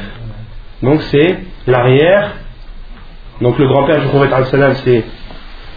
[0.82, 1.38] Donc c'est
[1.68, 2.32] l'arrière,
[3.42, 5.04] donc le grand-père du prophète c'est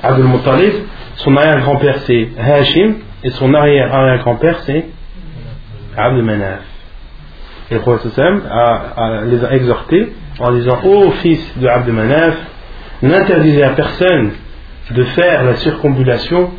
[0.02, 0.72] Abdul Muttalib,
[1.16, 2.94] son arrière-grand-père c'est Hashim,
[3.24, 4.86] et son arrière-arrière-grand-père c'est
[5.96, 6.60] Abdul Manaf.
[7.70, 8.12] Et le prophète
[9.26, 12.36] les a exhortés en disant Ô fils de Abdul Manaf,
[13.02, 14.32] n'interdisez à personne
[14.90, 16.50] de faire la circumambulation,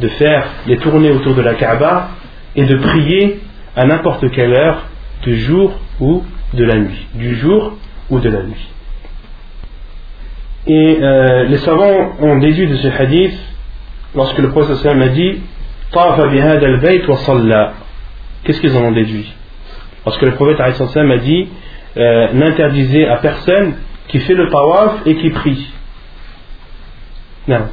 [0.00, 2.08] de faire les tournées autour de la Kaaba
[2.56, 3.40] et de prier
[3.76, 4.84] à n'importe quelle heure
[5.24, 6.22] du jour ou
[6.52, 7.06] de la nuit.
[7.14, 7.76] Du jour
[8.10, 8.68] ou de la nuit.
[10.66, 13.38] Et euh, les savants ont déduit de ce hadith,
[14.14, 15.40] lorsque le prophète a dit
[18.44, 19.32] Qu'est-ce qu'ils en ont déduit?
[20.04, 21.48] Lorsque le prophète a dit
[21.96, 23.74] euh, N'interdisez à personne
[24.08, 25.70] qui fait le tawaf et qui prie.
[27.48, 27.68] Non.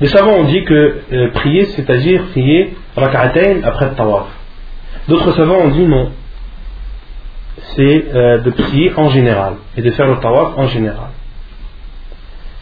[0.00, 4.26] Les savants ont dit que euh, prier, c'est-à-dire prier rak'atayn après le tawaf.
[5.08, 6.10] D'autres savants ont dit non.
[7.76, 11.10] C'est euh, de prier en général et de faire le tawaf en général.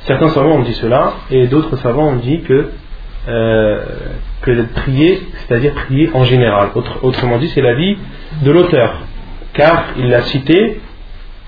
[0.00, 2.70] Certains savants ont dit cela et d'autres savants ont dit que,
[3.28, 3.84] euh,
[4.42, 6.70] que de prier, c'est-à-dire prier en général.
[7.02, 7.96] autrement dit, c'est l'avis
[8.42, 9.02] de l'auteur.
[9.52, 10.80] Car il l'a cité,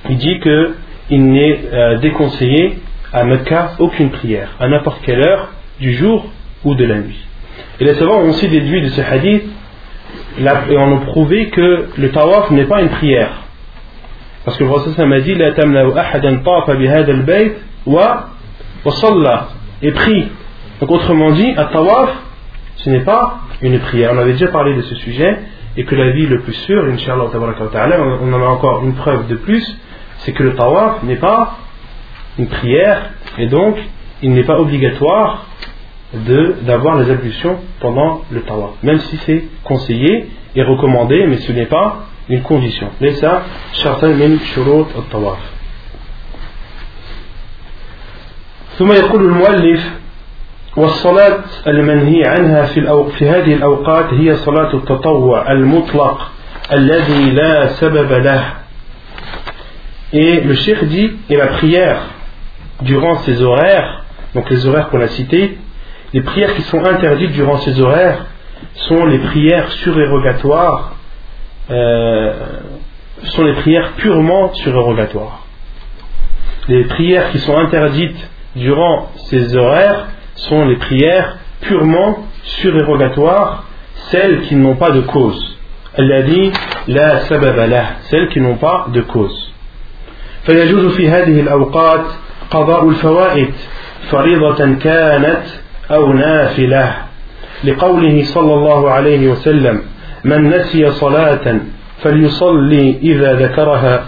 [0.08, 2.78] il dit qu'il n'est euh, déconseillé
[3.12, 6.26] à Mecca aucune prière, à n'importe quelle heure du jour
[6.64, 7.26] ou de la nuit.
[7.80, 9.44] Et les savants ont aussi déduit de ce hadith
[10.38, 13.42] et on a prouvé que le tawaf n'est pas une prière.
[14.44, 17.54] Parce que le prophète m'a dit La ahadan tafa bihad al-bayt
[17.86, 18.30] wa
[19.82, 20.28] et prie.
[20.80, 22.10] Donc autrement dit, un tawaf,
[22.76, 24.10] ce n'est pas une prière.
[24.14, 25.38] On avait déjà parlé de ce sujet
[25.76, 29.36] et que la vie le plus sûr, Inch'Allah, on en a encore une preuve de
[29.36, 29.64] plus,
[30.18, 31.58] c'est que le tawaf n'est pas
[32.38, 33.76] une prière et donc
[34.22, 35.46] il n'est pas obligatoire
[36.13, 41.67] d'avoir les ablutions pendant le tawaf, même si c'est conseillé et recommandé, mais ce n'est
[41.67, 42.89] pas une condition.
[43.21, 43.43] ça,
[44.03, 45.39] min shurut al-tawaf.
[48.79, 49.91] ثم يقول المؤلف
[50.77, 53.09] والصلاة المنهي عنها في, الأو...
[53.09, 56.31] في هذه الأوقات هي صلاة التطوع المطلق
[56.71, 58.43] الذي لا سبب له
[60.11, 62.01] Et le cheikh dit, et la prière
[62.81, 65.57] durant ces horaires, donc les horaires qu'on a cités,
[66.13, 68.25] les prières qui sont interdites durant ces horaires
[68.73, 70.95] sont les prières surérogatoires,
[71.69, 72.33] euh,
[73.23, 75.45] sont les prières purement surérogatoires.
[76.67, 83.65] Les prières qui sont interdites durant ces horaires sont les prières purement surérogatoires,
[84.11, 85.57] celles qui n'ont pas de cause.
[85.93, 86.51] Elle a dit
[86.87, 87.67] la sababa
[88.09, 89.49] celles qui n'ont pas de cause.
[90.45, 92.05] فيجوز في هذه الأوقات
[92.51, 93.53] قضاء الفوائد
[94.11, 95.43] فريضة كانت
[95.91, 96.95] أو نافلة
[97.63, 99.81] لقوله صلى الله عليه وسلم
[100.23, 101.59] من نسي صلاة
[102.01, 104.05] فليصلي إذا ذكرها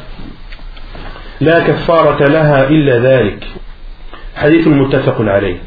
[1.41, 3.47] لا كفارة لها إلا ذلك
[4.36, 5.57] Hadith muttafaqun alayh.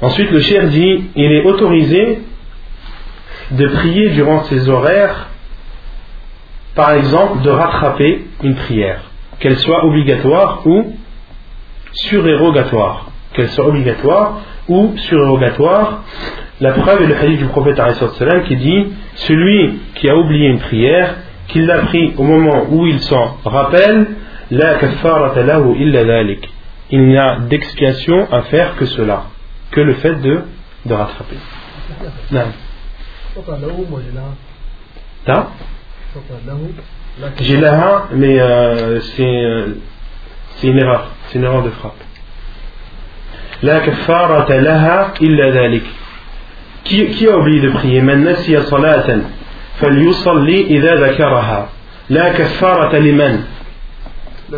[0.00, 2.20] Ensuite, le cher dit il est autorisé
[3.50, 5.28] de prier durant ses horaires,
[6.74, 9.02] par exemple, de rattraper une prière,
[9.38, 10.96] qu'elle soit obligatoire ou
[11.92, 13.10] surérogatoire.
[13.34, 16.03] Qu'elle soit obligatoire ou surérogatoire.
[16.61, 17.79] La preuve est le hadith du prophète
[18.47, 21.15] qui dit Celui qui a oublié une prière,
[21.47, 24.07] qu'il l'a pris au moment où il s'en rappelle,
[24.51, 24.75] la
[25.75, 26.23] illa
[26.89, 29.23] il n'y a d'expiation à faire que cela,
[29.71, 30.41] que le fait de,
[30.85, 31.37] de rattraper.
[35.27, 35.45] Non.
[37.41, 39.75] J'ai la mais euh, euh,
[40.55, 42.02] c'est une erreur, c'est une erreur de frappe.
[43.63, 45.83] La kafarata laha illa dhalik.
[46.83, 48.01] Qui, a oublié de prier?
[48.01, 49.21] Man nasiya salatan
[49.79, 51.69] falyusalli idha dhakaraha.
[52.09, 53.39] La kafarata liman.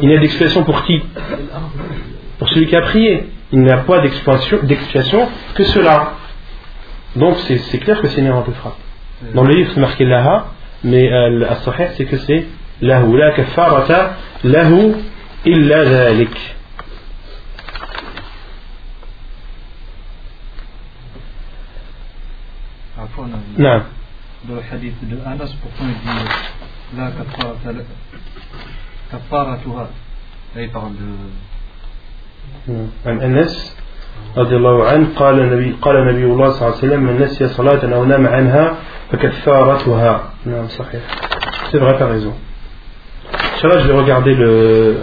[0.02, 1.04] Il y a d'expiation pour qui?
[2.40, 3.28] Pour celui qui a prié.
[3.52, 4.60] Il n'y a pas d'expiation
[5.54, 6.14] que cela.
[7.16, 8.78] Donc c'est clair que c'est une erreur de frappe.
[9.36, 10.48] Dans le livre c'est marqué laha,
[10.84, 12.48] mais euh, sahih c'est que c'est
[12.82, 13.16] lahu.
[13.18, 14.96] La kafarata lahu
[15.46, 16.55] illa dhalik.
[23.59, 23.83] Non.
[24.45, 27.11] Dans le hadith de Anas, pourtant il dit la
[29.11, 29.89] kafaratuha.
[30.55, 31.07] Là il parle de
[33.07, 33.77] عن أنس
[34.37, 37.95] رضي الله عنه قال النبي قال النبي الله صلى الله عليه وسلم من نسي صلاة
[37.95, 38.75] أو نام عنها
[39.13, 41.01] فكفارتها نعم صحيح
[41.71, 42.35] c'est vrai t'as raison
[43.55, 44.97] Inch'Allah je vais regarder le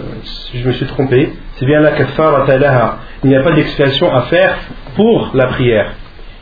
[0.53, 4.23] je me suis trompé c'est bien la kaffarata laha il n'y a pas d'expiation à
[4.23, 4.57] faire
[4.95, 5.93] pour la prière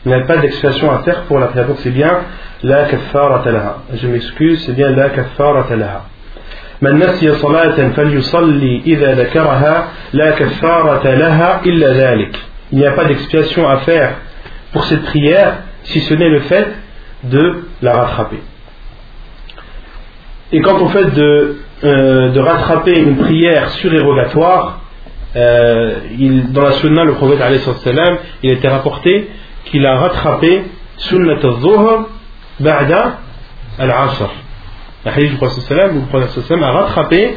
[0.04, 2.20] il n'y a pas d'expiation à faire pour la prière donc c'est bien
[2.62, 6.04] la kaffarata laha je m'excuse c'est bien la kaffarata laha
[6.82, 12.36] من نسي صلاة فليصلي إذا ذكرها لا كفارة لها إلا ذلك
[12.72, 14.16] Il n'y a pas d'expiation à faire
[14.72, 16.66] pour cette prière si ce n'est le fait
[17.22, 18.40] de la rattraper.
[20.52, 24.80] Et quant au fait de, euh, de rattraper une prière surérogatoire,
[25.36, 27.38] euh, il, dans la sunna, le prophète
[27.84, 29.28] salam, il était rapporté
[29.65, 30.63] qu'il a rattrapé
[30.97, 32.09] sunnat al-zuhr
[32.59, 33.19] ba'da
[33.79, 34.29] al-asr.
[35.05, 37.35] La hadith du prophète sallam, le prophète sallam a rattrapé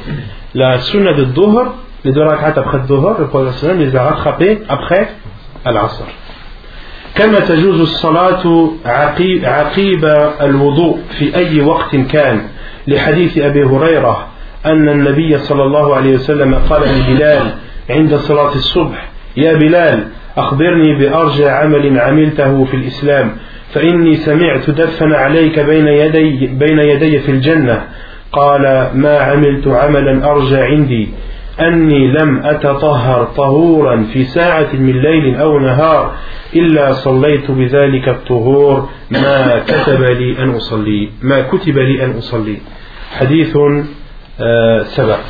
[0.54, 4.62] la sunna de Dhuhr, les deux rak'at après Dhuhr, le prophète sallam les a rattrapés
[4.68, 5.08] après
[5.64, 6.04] Al-Asr.
[7.14, 8.70] كما تجوز الصلاة
[9.44, 10.04] عقيب
[10.40, 12.42] الوضوء في أي وقت كان
[12.86, 14.26] لحديث أبي هريرة
[14.66, 17.54] أن النبي صلى الله عليه وسلم قال لبلال
[17.90, 23.36] عند صلاة الصبح يا بلال أخبرني بأرجى عمل عملته في الإسلام
[23.72, 27.82] فإني سمعت دفن عليك بين يدي, بين يدي في الجنة.
[28.32, 31.08] قال ما عملت عملا أرجى عندي
[31.60, 36.12] أني لم أتطهر طهورا في ساعة من ليل أو نهار
[36.56, 38.88] إلا صليت بذلك الطهور.
[39.10, 42.56] ما كتب لي أن أصلي ما كتب لي أن أصلي.
[43.18, 43.58] حديث
[44.82, 45.20] سبق.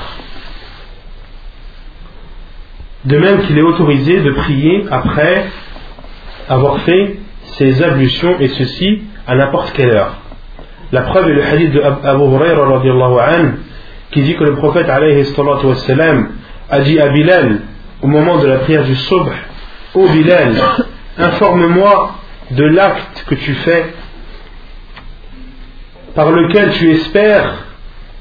[3.04, 5.46] De même qu'il est autorisé de prier après
[6.48, 7.18] avoir fait
[7.58, 10.14] ses ablutions et ceci à n'importe quelle heure.
[10.92, 13.38] La preuve est le hadith de Abu Hurairah
[14.10, 17.60] qui dit que le prophète a dit à Bilal
[18.02, 19.28] au moment de la prière du Subh
[19.94, 20.54] Ô Bilal,
[21.18, 22.14] informe-moi
[22.50, 23.94] de l'acte que tu fais
[26.14, 27.64] par lequel tu espères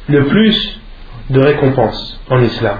[0.08, 0.80] le plus
[1.30, 2.78] de récompense en islam.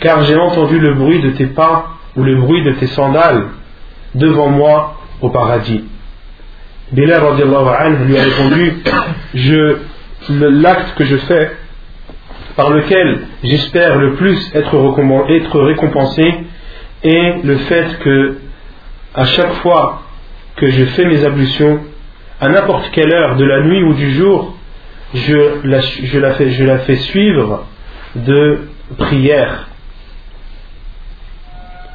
[0.00, 3.48] Car j'ai entendu le bruit de tes pas ou le bruit de tes sandales
[4.14, 5.84] devant moi au paradis.
[6.92, 7.22] Bilal
[8.06, 8.74] lui a répondu
[9.34, 9.76] Je,
[10.28, 11.50] l'acte que je fais,
[12.56, 14.96] par lequel j'espère le plus être,
[15.28, 16.22] être récompensé,
[17.02, 18.38] est le fait que,
[19.14, 20.02] à chaque fois
[20.56, 21.80] que je fais mes ablutions,
[22.40, 24.56] à n'importe quelle heure de la nuit ou du jour,
[25.14, 27.66] je la, je la, fais, je la fais suivre
[28.14, 28.68] de
[28.98, 29.68] prières.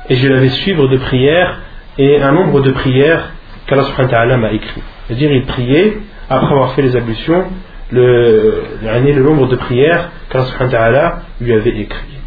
[0.09, 1.59] Et je la fais suivre de prières
[1.97, 3.31] et un nombre de prières
[3.67, 4.81] qu'Allah m'a écrit.
[5.07, 5.97] C'est-à-dire, il priait,
[6.29, 7.45] après avoir fait les ablutions,
[7.91, 12.17] le, le nombre de prières qu'Allah lui avait écrit.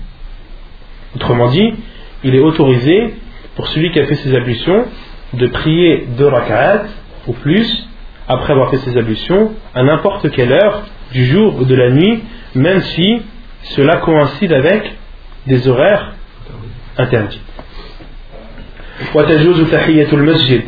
[1.15, 1.75] Autrement dit,
[2.25, 3.15] il est autorisé
[3.57, 4.85] pour celui qui a fait ses ablutions
[5.35, 6.85] de prier deux rak'at
[7.27, 7.89] ou plus
[8.29, 12.23] après avoir fait ses ablutions à n'importe quelle heure du jour ou de la nuit,
[12.55, 13.23] même si
[13.63, 14.97] cela coïncide avec
[15.47, 16.13] des horaires
[16.97, 17.41] interdits
[19.16, 20.62] وتجوز تحية المسجد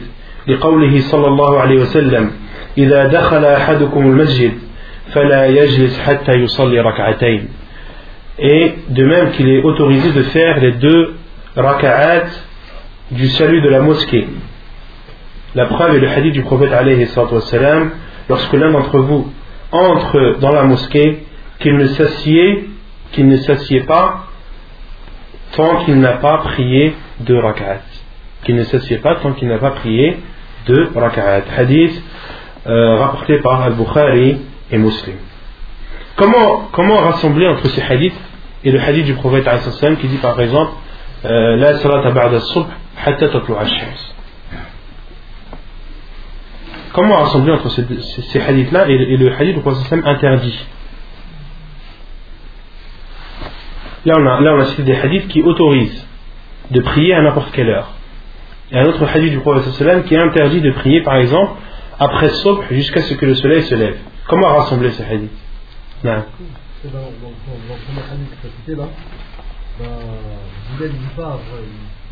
[0.47, 2.31] لقوله صلى الله عليه وسلم
[2.77, 4.51] إذا دخل أحدكم المسجد
[5.13, 7.47] فلا يجلس حتى يصلي ركعتين
[8.41, 11.15] et de même qu'il est autorisé de faire les deux
[11.57, 12.27] raka'at
[13.11, 14.27] du salut de la mosquée
[15.55, 17.91] la preuve est le hadith du prophète alayhi wassalam,
[18.29, 19.27] lorsque l'un d'entre vous
[19.71, 21.23] entre dans la mosquée
[21.59, 22.69] qu'il ne s'assied
[23.11, 24.25] qu'il ne s'assied pas
[25.57, 27.92] tant qu'il n'a pas prié deux raka'at
[28.44, 30.18] qu'il ne s'assied pas tant qu'il n'a pas prié
[30.66, 32.02] deux raka'at hadith
[32.66, 34.38] euh, rapporté par Al-Bukhari
[34.70, 35.16] et Muslim.
[36.16, 38.18] Comment, comment rassembler entre ces hadiths
[38.64, 39.46] et le hadith du prophète
[40.00, 40.72] qui dit par exemple
[41.24, 42.66] euh, la salata ba'da subh
[43.04, 44.14] hatta shams
[46.92, 47.84] Comment rassembler entre ces,
[48.30, 50.66] ces, hadiths-là et, et, le hadith du prophète interdit?
[54.04, 56.06] Là on, a, là, on a cité des hadiths qui autorisent
[56.70, 57.90] de prier à n'importe quelle heure.
[58.74, 61.52] Et un autre hadith du prophète qui interdit de prier, par exemple,
[61.96, 63.98] après Sobh jusqu'à ce que le soleil se lève.
[64.26, 65.30] Comment rassembler ces hadiths?
[66.02, 66.24] Non.
[66.82, 68.88] Dans, le premier hadith que tu as cité là,
[69.78, 69.86] bah,
[70.76, 71.38] vous dit pas,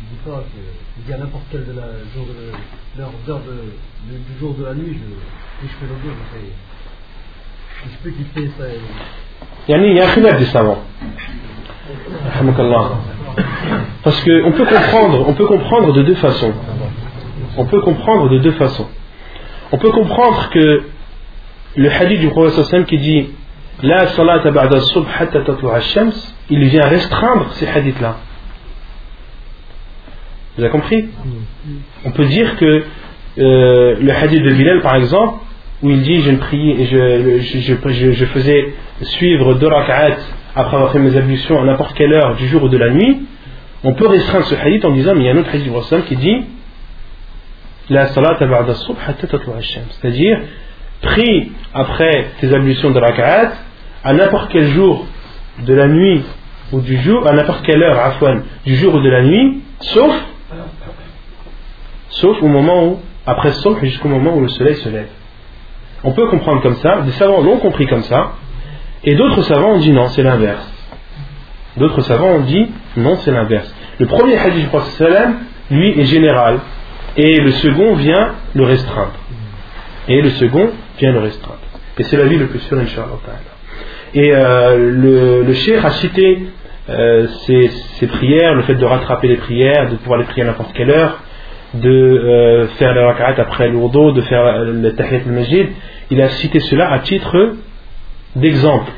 [0.01, 0.43] il dit pas
[0.95, 4.63] qu'il dit à n'importe quel de la jour de l'heure de, de, du jour de
[4.63, 6.45] la nuit, je, si je fais le deux, je fais.
[7.85, 8.63] Je peux quitter ça.
[9.67, 10.83] Yani, il y a un khilaf des savants.
[14.03, 16.53] Parce qu'on peut comprendre, on peut comprendre de deux façons.
[17.57, 18.87] On peut comprendre de deux façons.
[19.71, 20.83] On peut comprendre que
[21.75, 23.29] le hadith du prophète qui dit
[23.81, 26.11] La salata ba'da subh hatta shams
[26.49, 28.17] il vient restreindre ces hadiths-là.
[30.55, 31.05] Vous avez compris?
[32.05, 32.83] On peut dire que
[33.39, 35.39] euh, le hadith de Bilal, par exemple,
[35.81, 40.17] où il dit je, priais, je, je, je, faisais suivre deux rak'at
[40.55, 43.23] après avoir fait mes ablutions à n'importe quelle heure du jour ou de la nuit,
[43.83, 46.01] on peut restreindre ce hadith en disant mais il y a un autre hadith du
[46.07, 46.45] qui dit
[47.89, 50.39] la salat c'est-à-dire
[51.01, 53.53] prie après tes ablutions de rak'at
[54.03, 55.05] à n'importe quel jour
[55.59, 56.23] de la nuit
[56.71, 60.13] ou du jour, à n'importe quelle heure afwan, du jour ou de la nuit, sauf
[62.09, 65.09] sauf au moment où après sauf jusqu'au moment où le soleil se lève.
[66.03, 68.33] On peut comprendre comme ça, des savants l'ont compris comme ça,
[69.05, 70.71] et d'autres savants ont dit non, c'est l'inverse.
[71.77, 73.73] D'autres savants ont dit non, c'est l'inverse.
[73.99, 75.29] Le premier hadith du prophète
[75.71, 76.59] lui, est général.
[77.15, 79.13] Et le second vient le restreindre.
[80.07, 81.59] Et le second vient le restreindre.
[81.97, 83.19] Et c'est la vie le plus sûr, Inch'Allah.
[84.15, 86.47] Et euh, le, le a cité
[86.89, 90.73] euh, ses, prières, le fait de rattraper les prières, de pouvoir les prier à n'importe
[90.73, 91.19] quelle heure,
[91.75, 95.69] de euh, faire le rak'at après l'ourdo, de faire le tahiyat al-majid.
[96.09, 97.53] Il a cité cela à titre
[98.35, 98.91] d'exemple.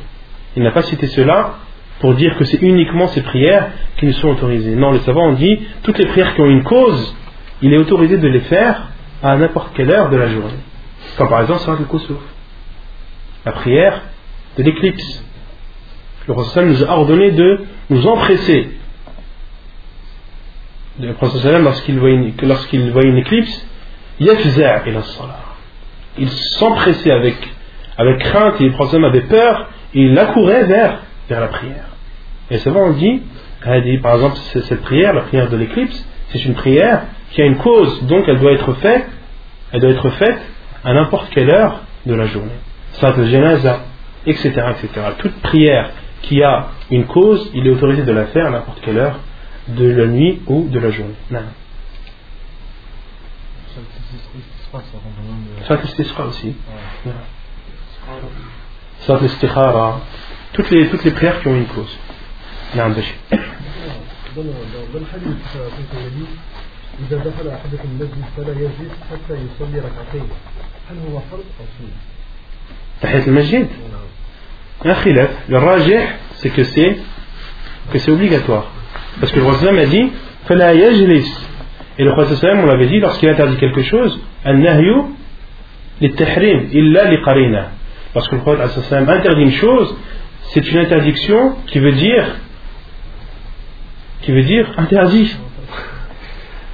[0.55, 1.55] Il n'a pas cité cela
[1.99, 4.75] pour dire que c'est uniquement ces prières qui nous sont autorisées.
[4.75, 7.15] Non, les savants ont dit toutes les prières qui ont une cause,
[7.61, 8.89] il est autorisé de les faire
[9.23, 10.59] à n'importe quelle heure de la journée.
[11.17, 11.85] Comme par exemple Salat al
[13.45, 14.01] la prière
[14.57, 15.23] de l'éclipse.
[16.27, 18.71] Le Prophète nous a ordonné de nous empresser.
[20.99, 21.99] Le Prophète lorsqu'il
[22.43, 23.67] lorsqu'il voit une éclipse,
[24.19, 24.29] il
[26.29, 27.35] s'empressait avec,
[27.97, 31.85] avec crainte et le avait peur et il accourait vers, vers la prière.
[32.51, 33.21] Et souvent on dit,
[34.01, 38.03] par exemple cette prière, la prière de l'éclipse, c'est une prière qui a une cause,
[38.03, 39.07] donc elle doit être faite,
[39.71, 40.39] elle doit être faite
[40.83, 42.51] à n'importe quelle heure de la journée.
[42.93, 43.79] Salat al
[44.25, 44.89] etc., etc.
[45.17, 45.91] Toute prière
[46.21, 49.19] qui a une cause, il est autorisé de la faire à n'importe quelle heure
[49.67, 51.15] de la nuit ou de la journée.
[51.31, 51.39] Non.
[55.67, 55.79] Salat
[56.17, 56.55] al aussi.
[59.00, 59.20] Salat
[59.56, 59.94] al
[60.52, 61.96] toutes les, toutes les prières qui ont une cause.
[62.76, 62.92] Non,
[67.00, 70.28] إذا دخل أحدكم المسجد فلا يجلس حتى يصلي ركعتين
[70.90, 71.88] هل هو فرض أو سنة؟
[73.02, 73.68] تحية المسجد؟
[74.84, 75.30] Un khilaf.
[75.48, 76.00] Le rajih,
[76.36, 76.96] c'est que c'est
[77.92, 78.66] que c'est obligatoire.
[79.20, 80.10] Parce que le roi a dit
[80.48, 81.50] فلا يجلس
[81.98, 85.04] Et le Prophète on l'avait dit, lorsqu'il interdit quelque chose, النهي
[86.00, 87.10] للتحريم إلا
[88.15, 88.61] Parce que le prophète
[88.91, 89.93] interdit une chose,
[90.53, 92.25] c'est une interdiction qui veut dire
[94.21, 95.35] qui veut dire interdit.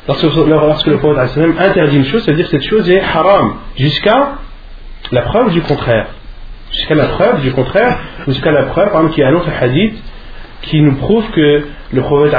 [0.08, 3.56] Lorsque, lorsque le prophète interdit une chose, ça veut dire que cette chose est haram,
[3.76, 4.38] jusqu'à
[5.12, 6.10] la preuve du contraire.
[6.72, 9.50] Jusqu'à la preuve du contraire, jusqu'à la preuve, par exemple, qu'il y a un autre
[9.60, 9.96] hadith
[10.62, 12.38] qui nous prouve que le prophète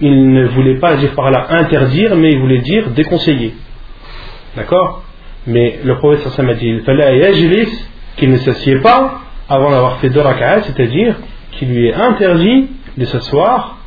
[0.00, 3.54] il ne voulait pas dire par là interdire, mais il voulait dire déconseiller.
[4.56, 5.04] D'accord?
[5.46, 6.82] Mais le prophète a dit,
[8.16, 11.16] qu'il ne s'assied pas avant d'avoir fait deux rak'at, c'est-à-dire
[11.52, 13.78] qu'il lui est interdit de s'asseoir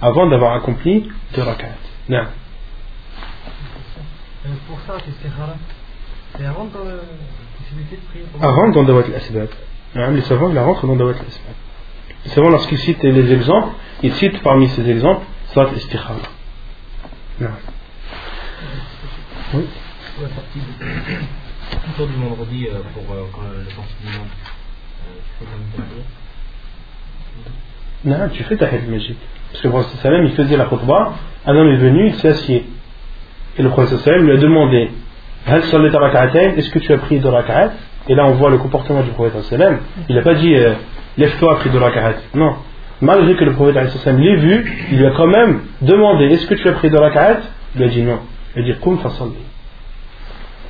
[0.00, 1.76] avant d'avoir accompli deux rak'at.
[2.08, 2.24] Non.
[4.66, 4.94] Pour ça,
[6.36, 6.96] c'est avant dans la
[7.58, 9.48] possibilité de prier Avant dans Dawat al-Asbab.
[10.14, 11.54] Les savants, ils rentrent dans Dawat al-Asbab.
[12.24, 13.70] Les savants, lorsqu'ils citent les exemples,
[14.02, 16.14] ils citent parmi ces exemples Salat istikhara.
[17.40, 17.48] Non.
[19.54, 19.66] Oui.
[21.70, 22.78] La euh,
[23.12, 23.64] euh,
[24.04, 24.28] monde.
[28.04, 29.16] Non, tu fais ta al-Majid.
[29.50, 31.14] Parce que le prophète sallam, il faisait la khutbah,
[31.46, 32.62] un homme est venu, il s'est assis.
[33.58, 34.90] Et le prophète sallam lui a demandé
[35.46, 37.72] Est-ce que tu as pris deux rak'at?
[38.08, 39.80] Et là, on voit le comportement du prophète sallam.
[40.08, 40.74] Il n'a pas dit euh,
[41.18, 42.14] Lève-toi, pris deux rak'at.
[42.34, 42.56] Non.
[43.00, 46.54] Malgré que le prophète sallam l'ait vu, il lui a quand même demandé Est-ce que
[46.54, 47.40] tu as pris deux rak'at?
[47.76, 48.20] Il a dit non.
[48.56, 49.49] Il a dit Kum fasalli.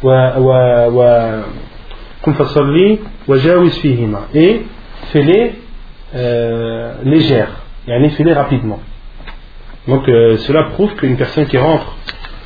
[0.03, 1.45] Wa
[3.39, 4.29] jawiz fihima.
[4.35, 4.63] Et
[5.13, 5.53] fais-les
[6.15, 8.81] euh, légères yani fais-les rapidement.
[9.89, 11.97] Donc euh, cela prouve qu'une personne qui rentre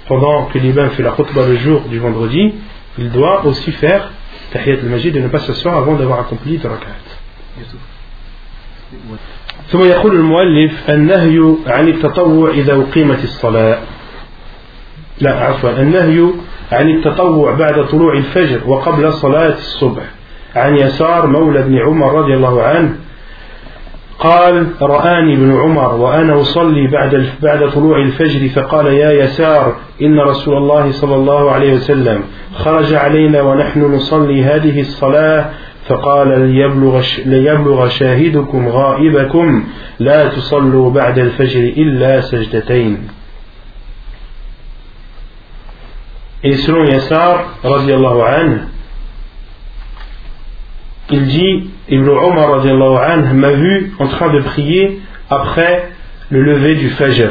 [0.07, 2.55] pendant que l'imam fait la khutbah le jour du vendredi,
[2.99, 4.11] il doit aussi faire
[4.53, 6.89] tahiyat al-majid et ne pas s'asseoir avant d'avoir accompli le rakat.
[9.69, 13.79] ثم يقول المؤلف النهي عن التطوع إذا أقيمت الصلاة
[15.21, 16.31] لا عفوا النهي
[16.75, 20.03] عن التطوع بعد طلوع الفجر وقبل صلاة الصبح.
[20.57, 22.97] عن يسار مولى بن عمر رضي الله عنه
[24.19, 30.57] قال رآني ابن عمر وأنا أصلي بعد بعد طلوع الفجر فقال يا يسار إن رسول
[30.57, 32.23] الله صلى الله عليه وسلم
[32.55, 35.45] خرج علينا ونحن نصلي هذه الصلاة
[35.87, 39.65] فقال ليبلغ, ليبلغ شاهدكم غائبكم
[39.99, 42.99] لا تصلوا بعد الفجر إلا سجدتين.
[46.45, 47.55] Et selon Yassar,
[51.11, 52.63] il dit Ibn Omar
[53.33, 55.89] m'a vu en train de prier après
[56.29, 57.31] le lever du Fajr,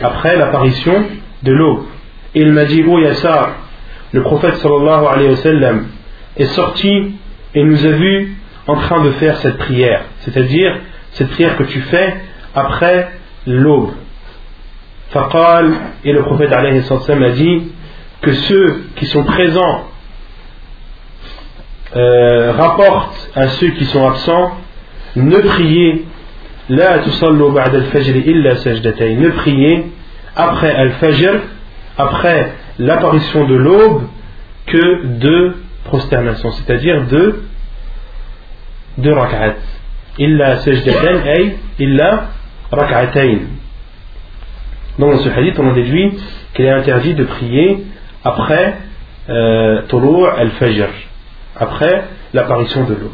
[0.00, 1.04] après l'apparition
[1.44, 1.84] de l'aube.
[2.34, 3.50] Et il m'a dit Oh Yassar,
[4.10, 5.86] le prophète sallallahu alayhi wa sallam
[6.36, 7.14] est sorti
[7.54, 8.34] et nous a vu
[8.66, 10.80] en train de faire cette prière, c'est-à-dire
[11.12, 12.12] cette prière que tu fais
[12.56, 13.08] après
[13.46, 13.92] l'aube.
[16.04, 17.62] Et le prophète a dit
[18.22, 19.84] que ceux qui sont présents
[21.94, 24.52] euh, rapporte à ceux qui sont absents
[25.14, 26.04] ne priez
[26.68, 29.86] la ne priez
[30.34, 31.40] après al-fajr
[31.96, 34.02] après l'apparition de l'aube
[34.66, 37.44] que deux prosternations c'est-à-dire deux
[38.98, 39.54] deux rak'at.
[40.18, 42.24] Illa sajdatayn ay illa
[42.72, 43.38] rak'atayn
[44.98, 46.18] donc dans ce hadith, on en déduit
[46.54, 47.86] qu'il est interdit de prier
[48.24, 48.78] après
[49.28, 49.82] euh,
[50.36, 50.88] al-Fajr,
[51.56, 53.12] après l'apparition de l'aube.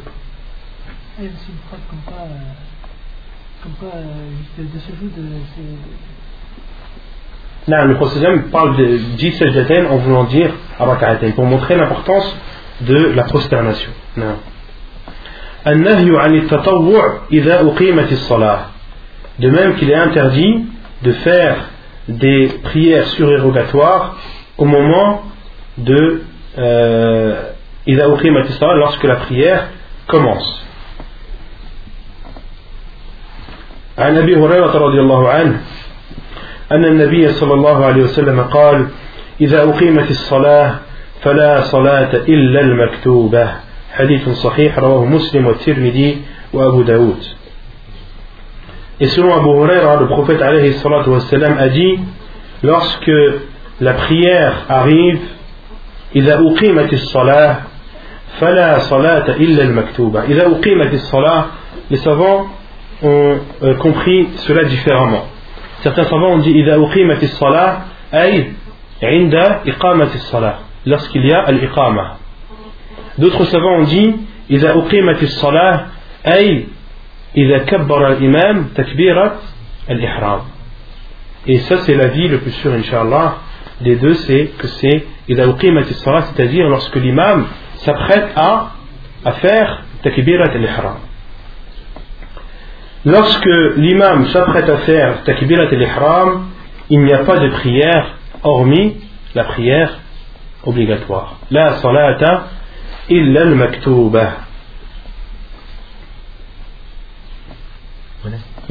[7.69, 12.37] Le prophète parle de 10 sajdatain en voulant dire abaka'atain pour montrer l'importance
[12.81, 13.91] de la prosternation.
[14.17, 14.37] Non.
[19.39, 20.65] De même qu'il est interdit
[21.03, 21.69] de faire
[22.09, 24.17] des prières surérogatoires
[24.59, 25.23] au moment
[25.79, 26.23] de
[26.59, 27.53] euh,
[27.87, 29.69] lorsque la prière
[30.07, 30.63] commence.
[33.99, 35.61] عن أبي هريرة رضي الله عنه
[36.73, 38.89] أن النبي صلى الله عليه وسلم قال
[39.41, 40.75] إذا أقيمت الصلاة
[41.21, 43.49] فلا صلاة إلا المكتوبة.
[43.93, 46.23] حديث صحيح رواه مسلم والترمذي
[46.53, 47.42] وأبو داود.
[49.00, 52.00] Et selon Abu Huraira, le prophète alayhi salatu wassalam a dit
[52.64, 53.12] lorsque
[53.82, 55.20] la prière arrive
[56.16, 57.56] إذا أقيمت الصلاة
[58.40, 61.46] فلا صلاة إلا المكتوبة إذا أقيمت الصلاة
[61.92, 62.48] les savants
[63.04, 65.26] ont euh, compris cela différemment
[65.84, 67.78] certains savants ont dit إذا أقيمت الصلاة
[68.14, 68.54] أي
[69.04, 69.36] عند
[69.68, 70.56] إقامة الصلاة
[70.88, 72.12] lorsqu'il y a الإقامة
[73.20, 74.16] d'autres savants ont dit
[74.50, 75.86] إذا أقيمت الصلاة
[76.26, 76.66] أي
[77.38, 79.36] إذا كبر الإمام تكبيرة
[79.90, 80.42] الإحرام
[81.48, 83.38] et ça c'est l'avis le plus sûr Inch'Allah
[83.82, 87.46] des deux c'est que c'est إذا أقيمت الصلاة c'est-à-dire lorsque l'imam
[87.76, 88.72] s'apprête à,
[89.26, 90.98] à faire takbirat al-ihram
[93.06, 93.46] lorsque
[93.78, 96.48] l'imam s'apprête à faire takbirat al-ihram
[96.90, 98.96] il n'y a pas de prière hormis
[99.36, 100.00] la prière
[100.64, 102.48] obligatoire la salata
[103.10, 104.28] illa al-maktuba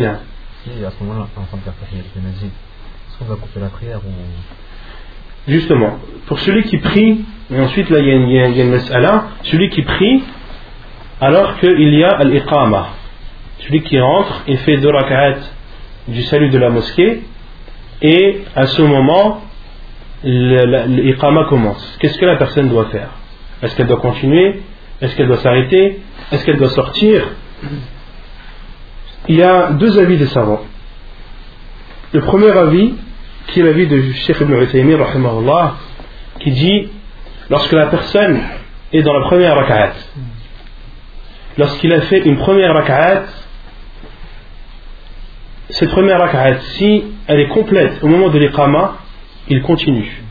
[0.01, 0.19] Bien.
[0.63, 3.67] Si à ce moment-là, on est en train de faire est-ce qu'on va couper la
[3.69, 4.11] prière ou.
[5.47, 8.47] Justement, pour celui qui prie, et ensuite là il y a une, il y a-
[8.47, 10.23] il y a une mas'ala, celui qui prie
[11.19, 12.89] alors qu'il y a al-iqama,
[13.59, 15.37] celui qui rentre et fait deux rak'at
[16.07, 17.21] du salut de la mosquée,
[18.01, 19.41] et à ce moment,
[20.23, 21.97] l'iqama commence.
[21.99, 23.09] Qu'est-ce que la personne doit faire?
[23.61, 24.61] Est-ce qu'elle doit continuer?
[25.01, 26.01] Est-ce qu'elle doit s'arrêter?
[26.31, 27.27] Est-ce qu'elle doit sortir?
[29.27, 30.61] Il y a deux avis des savants.
[32.11, 32.95] Le premier avis,
[33.47, 35.75] qui est l'avis de Sheikh Ibn rahimahullah,
[36.39, 36.89] qui dit
[37.49, 38.39] lorsque la personne
[38.91, 39.93] est dans la première rak'at,
[41.57, 43.25] lorsqu'il a fait une première rak'at,
[45.69, 48.97] cette première rak'at, si elle est complète au moment de l'iqama,
[49.49, 50.23] il continue.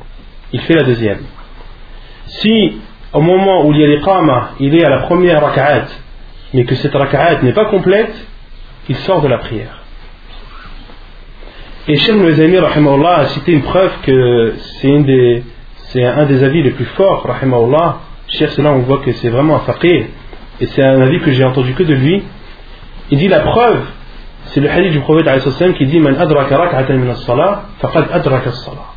[0.52, 1.20] Il fait la deuxième.
[2.26, 2.76] Si
[3.12, 5.86] au moment où il y a l'iqama, il est à la première rak'at,
[6.52, 8.12] mais que cette rak'at n'est pas complète,
[8.90, 9.84] il sort de la prière.
[11.86, 17.24] Et Cheikh rahimahullah, a cité une preuve que c'est un des avis les plus forts,
[17.24, 17.98] rahimahullah.
[18.26, 20.06] Cheikh, c'est là où on voit que c'est vraiment un faqih,
[20.60, 22.24] et c'est un avis que j'ai entendu que de lui.
[23.12, 23.84] Il dit la preuve,
[24.46, 25.28] c'est le hadith du prophète
[25.78, 28.88] qui dit Man min as-salah, faqad as-salah.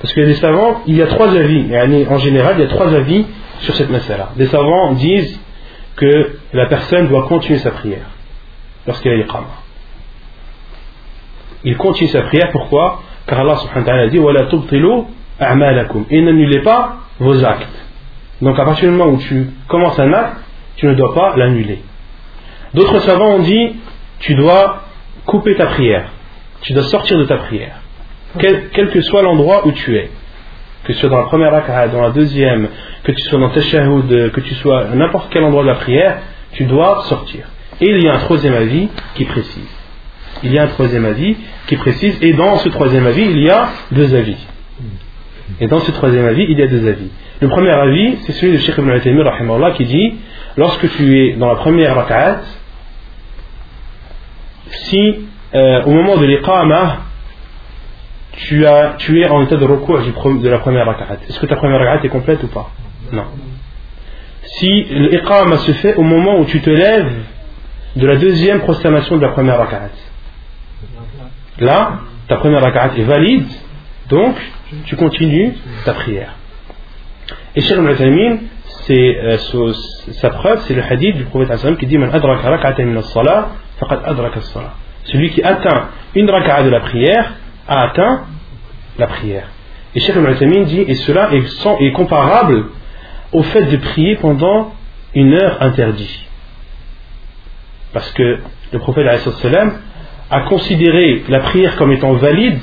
[0.00, 2.68] Parce que les savants, il y a trois avis, yani, en général, il y a
[2.68, 3.26] trois avis
[3.60, 4.30] sur cette masala.
[4.36, 5.38] Les savants disent
[5.94, 8.06] que la personne doit continuer sa prière
[8.90, 9.40] lorsqu'il a.
[11.64, 13.02] Il continue sa prière, pourquoi?
[13.26, 14.18] Car Allah subhanahu wa ta'ala dit
[15.38, 16.06] a'malakum.
[16.10, 17.86] Et n'annulez pas vos actes.
[18.40, 20.36] Donc à partir du moment où tu commences un acte,
[20.76, 21.82] tu ne dois pas l'annuler.
[22.74, 23.76] D'autres savants ont dit
[24.20, 24.82] Tu dois
[25.26, 26.10] couper ta prière.
[26.62, 27.76] Tu dois sortir de ta prière.
[28.38, 30.10] Quel, que soit l'endroit où tu es.
[30.84, 32.68] Que ce soit dans la première rak'a, dans la deuxième,
[33.02, 36.18] que tu sois dans tes shahoud, que tu sois n'importe quel endroit de la prière,
[36.52, 37.46] tu dois sortir.
[37.80, 39.68] Et il y a un troisième avis qui précise.
[40.42, 43.50] Il y a un troisième avis qui précise, et dans ce troisième avis, il y
[43.50, 44.36] a deux avis.
[45.60, 47.10] Et dans ce troisième avis, il y a deux avis.
[47.40, 50.14] Le premier avis, c'est celui de Sheikh Ibn rahimahullah, qui dit
[50.56, 52.40] lorsque tu es dans la première rak'at,
[54.70, 56.98] si euh, au moment de l'iqama,
[58.32, 62.04] tu, es en état de recours de la première rak'at, est-ce que ta première rak'at
[62.04, 62.70] est complète ou pas?
[63.12, 63.24] Non.
[64.42, 67.12] Si l'iqama se fait au moment où tu te lèves
[67.96, 69.90] de la deuxième prosternation de la première rak'at,
[71.58, 73.46] là, ta première rak'at est valide,
[74.08, 74.36] donc
[74.86, 76.34] tu continues ta prière.
[77.56, 77.78] Et Cheikh
[78.86, 79.36] c'est euh,
[80.12, 82.74] sa preuve, c'est le hadith du prophète qui dit Man adraka.
[85.04, 87.34] Celui qui atteint une rak'a de la prière
[87.68, 88.22] a atteint
[88.98, 89.48] la prière.
[89.94, 92.66] Et Cheikh Ibn Uthaymin dit Et cela est, sans- est comparable
[93.32, 94.72] au fait de prier pendant
[95.14, 96.20] une heure interdite.
[97.92, 98.38] Parce que
[98.72, 99.06] le prophète
[100.30, 102.58] a considéré la prière comme étant valide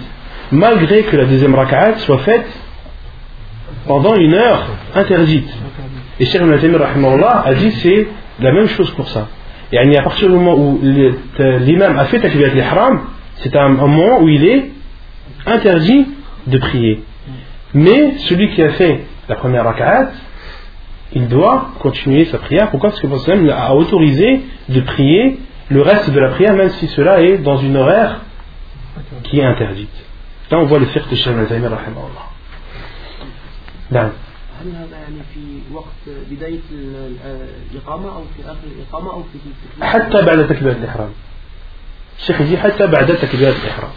[0.51, 2.45] malgré que la deuxième rak'at soit faite
[3.86, 4.65] pendant une heure
[4.95, 5.49] interdite.
[6.19, 8.07] Et Cheikh Ibn a dit c'est
[8.39, 9.28] la même chose pour ça.
[9.71, 13.01] Et à partir du moment où l'imam a fait takbirat l'ihram,
[13.38, 14.71] c'est un, moment où il est
[15.45, 16.07] interdit
[16.47, 17.03] de prier.
[17.73, 20.11] Mais celui qui a fait la première rak'at,
[21.14, 22.70] il doit continuer sa prière.
[22.70, 26.70] Pourquoi Parce que le prophète a autorisé de prier le reste de la prière, même
[26.70, 28.20] si cela est dans une horaire
[29.24, 29.95] qui est interdite.
[30.51, 32.28] Là, on voit le fiqh de Shaykh al-Zaymi, rahimahullah.
[34.62, 36.61] هل هذا يعني في وقت بداية
[37.72, 41.11] الإقامة أو في آخر الإقامة أو في حتى بعد تكبيرة الإحرام
[42.18, 43.91] الشيخ يجي حتى بعد تكبيرة الإحرام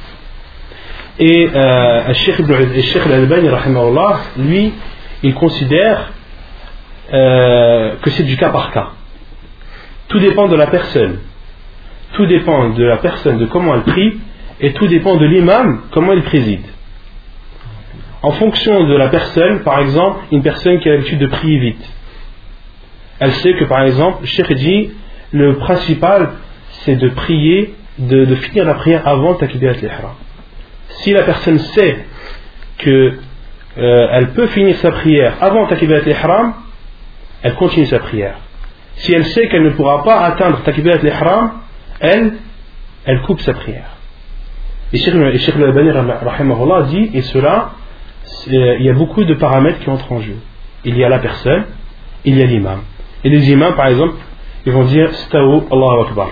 [1.17, 3.47] Et euh, le Cheikh, le Cheikh Al-Albani,
[4.37, 4.73] lui,
[5.23, 6.11] il considère
[7.12, 8.90] euh, que c'est du cas par cas.
[10.08, 11.18] Tout dépend de la personne.
[12.14, 14.18] Tout dépend de la personne, de comment elle prie,
[14.60, 16.64] et tout dépend de l'imam, comment il préside.
[18.22, 21.90] En fonction de la personne, par exemple, une personne qui a l'habitude de prier vite,
[23.18, 24.48] elle sait que par exemple, Cheikh
[25.32, 26.30] le principal,
[26.84, 30.14] c'est de prier, de, finir la prière avant Takbirat l'Ihram.
[30.88, 32.04] Si la personne sait
[32.78, 33.14] que
[33.78, 36.54] euh, elle peut finir sa prière avant Takbirat l'Ihram,
[37.42, 38.36] elle continue sa prière.
[38.96, 41.52] Si elle sait qu'elle ne pourra pas atteindre Takbirat l'Ihram,
[42.00, 42.34] elle,
[43.04, 43.96] elle coupe sa prière.
[44.92, 47.70] Et Cheikh al dit, et cela,
[48.46, 50.36] il y a beaucoup de paramètres qui entrent en jeu.
[50.84, 51.64] Il y a la personne,
[52.24, 52.80] il y a l'imam.
[53.22, 54.16] Et les imams, par exemple,
[54.66, 56.30] ils vont dire Sta'u Allahu Akbar.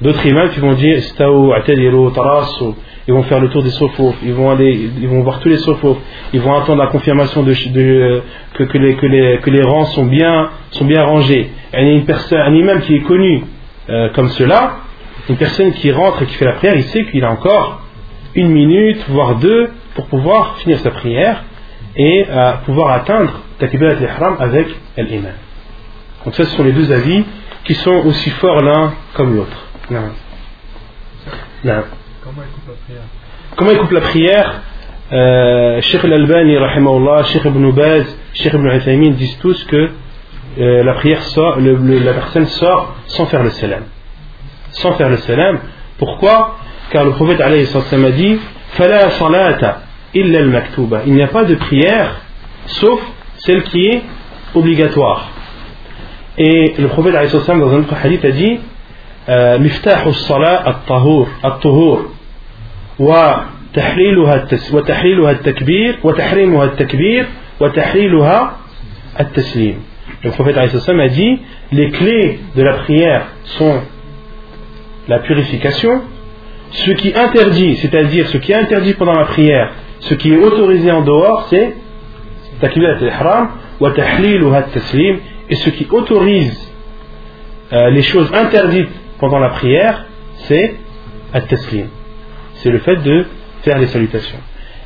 [0.00, 2.74] D'autres imams qui vont dire Sta'u Atadiru Tarasu.
[3.08, 5.58] Ils vont faire le tour des sofos, ils vont aller, ils vont voir tous les
[5.58, 5.98] sofos,
[6.32, 10.50] ils vont attendre la confirmation de, que, les, que, les, que, les, rangs sont bien,
[10.72, 11.50] sont bien rangés.
[11.72, 13.44] Et une personne, un imam qui est connu
[13.88, 14.78] euh, comme cela,
[15.28, 17.82] une personne qui rentre et qui fait la prière, il sait qu'il a encore
[18.34, 21.44] une minute, voire deux, pour pouvoir finir sa prière
[21.96, 25.32] et euh, pouvoir atteindre Takbirat al-Ihram avec l'imam.
[26.24, 27.24] Donc ça, ce sont les deux avis
[27.64, 29.56] qui sont aussi forts l'un comme l'autre.
[32.26, 33.02] Comment il coupe la prière
[33.56, 34.62] Comment il coupe la prière
[35.12, 36.56] euh, Cheikh Al-Albani,
[37.26, 39.90] Cheikh Ibn Baz, Cheikh Ibn Uthaymin disent tous que
[40.58, 43.84] euh, la prière sort, la personne sort sans faire le salam.
[44.70, 45.60] Sans faire le salam.
[45.98, 46.56] Pourquoi?
[46.90, 47.48] Car le prophète a
[48.10, 51.02] dit Fala salata illa al-maktuba.
[51.06, 52.22] Il n'y a pas de prière
[52.66, 53.00] sauf
[53.36, 54.02] celle qui est
[54.52, 55.30] obligatoire.
[56.38, 58.58] Et le prophète dans un autre hadith a dit
[59.28, 61.28] euh, Miftahu salat at-tahur.
[62.99, 67.25] وتحليلها وتحليلها التكبير وتحريمها التكبير
[67.59, 68.57] وتحليلها
[69.19, 69.75] التسليم.
[70.23, 71.39] Le prophète a dit
[71.71, 73.81] les clés de la prière sont
[75.07, 76.01] la purification,
[76.71, 80.91] ce qui interdit, c'est-à-dire ce qui est interdit pendant la prière, ce qui est autorisé
[80.91, 81.75] en dehors, c'est
[82.59, 85.17] takbirat al-ihram wa tahliluha taslim
[85.49, 86.71] et ce qui autorise
[87.73, 88.89] euh, les choses interdites
[89.19, 90.05] pendant la prière,
[90.47, 90.75] c'est
[91.33, 91.87] at-taslim.
[92.65, 93.25] C'est le fait de
[93.63, 94.39] faire les salutations.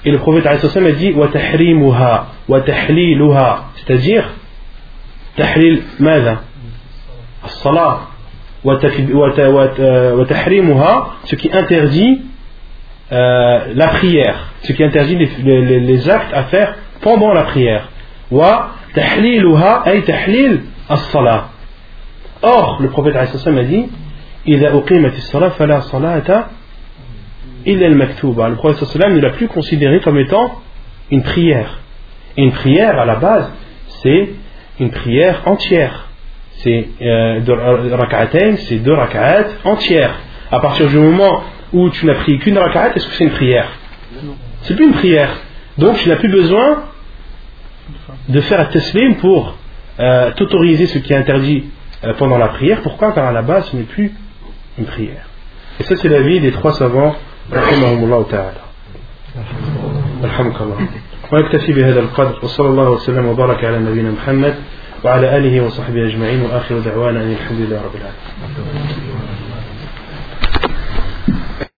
[0.05, 0.57] Et le prophète a
[0.91, 4.29] dit wa tahrimuha wa tahliluha, c'est-à-dire
[5.35, 6.37] tahlil ماذا؟
[7.45, 7.99] الصلاة
[11.25, 12.21] ce qui interdit
[13.11, 15.29] euh, la prière, ce qui interdit les,
[15.61, 17.89] les, les, actes à faire pendant la prière.
[18.31, 18.75] Or,
[22.81, 23.25] le prophète a
[23.63, 23.85] dit
[24.47, 26.45] إذا أقيمت الصلاة فلا صلاة
[27.66, 28.48] il al maktouba.
[28.48, 30.60] Le prophète sallam ne l'a plus considéré comme étant
[31.10, 31.78] une prière.
[32.36, 33.50] Et une prière, à la base,
[34.02, 34.30] c'est
[34.78, 36.08] une prière entière.
[36.58, 37.40] C'est euh,
[38.68, 40.14] c'est deux rak'at entières.
[40.50, 41.42] À partir du moment
[41.72, 43.68] où tu n'as pris qu'une rak'at, est-ce que c'est une prière?
[44.62, 45.36] C'est plus une prière.
[45.78, 46.84] Donc tu n'as plus besoin
[48.28, 49.56] de faire un teslim pour
[49.98, 51.64] euh, t'autoriser ce qui est interdit
[52.04, 52.80] euh, pendant la prière.
[52.82, 53.12] Pourquoi?
[53.12, 54.12] Car à la base, ce n'est plus
[54.78, 55.26] une prière.
[55.78, 57.16] Et ça, c'est l'avis des trois savants.
[60.24, 60.88] الحمد لله
[61.32, 64.54] ونكتفي بهذا القدر وصلى الله وسلم وبارك على نبينا محمد
[65.04, 69.19] وعلى آله وصحبه أجمعين وآخر دعوانا أن الحمد لله رب العالمين.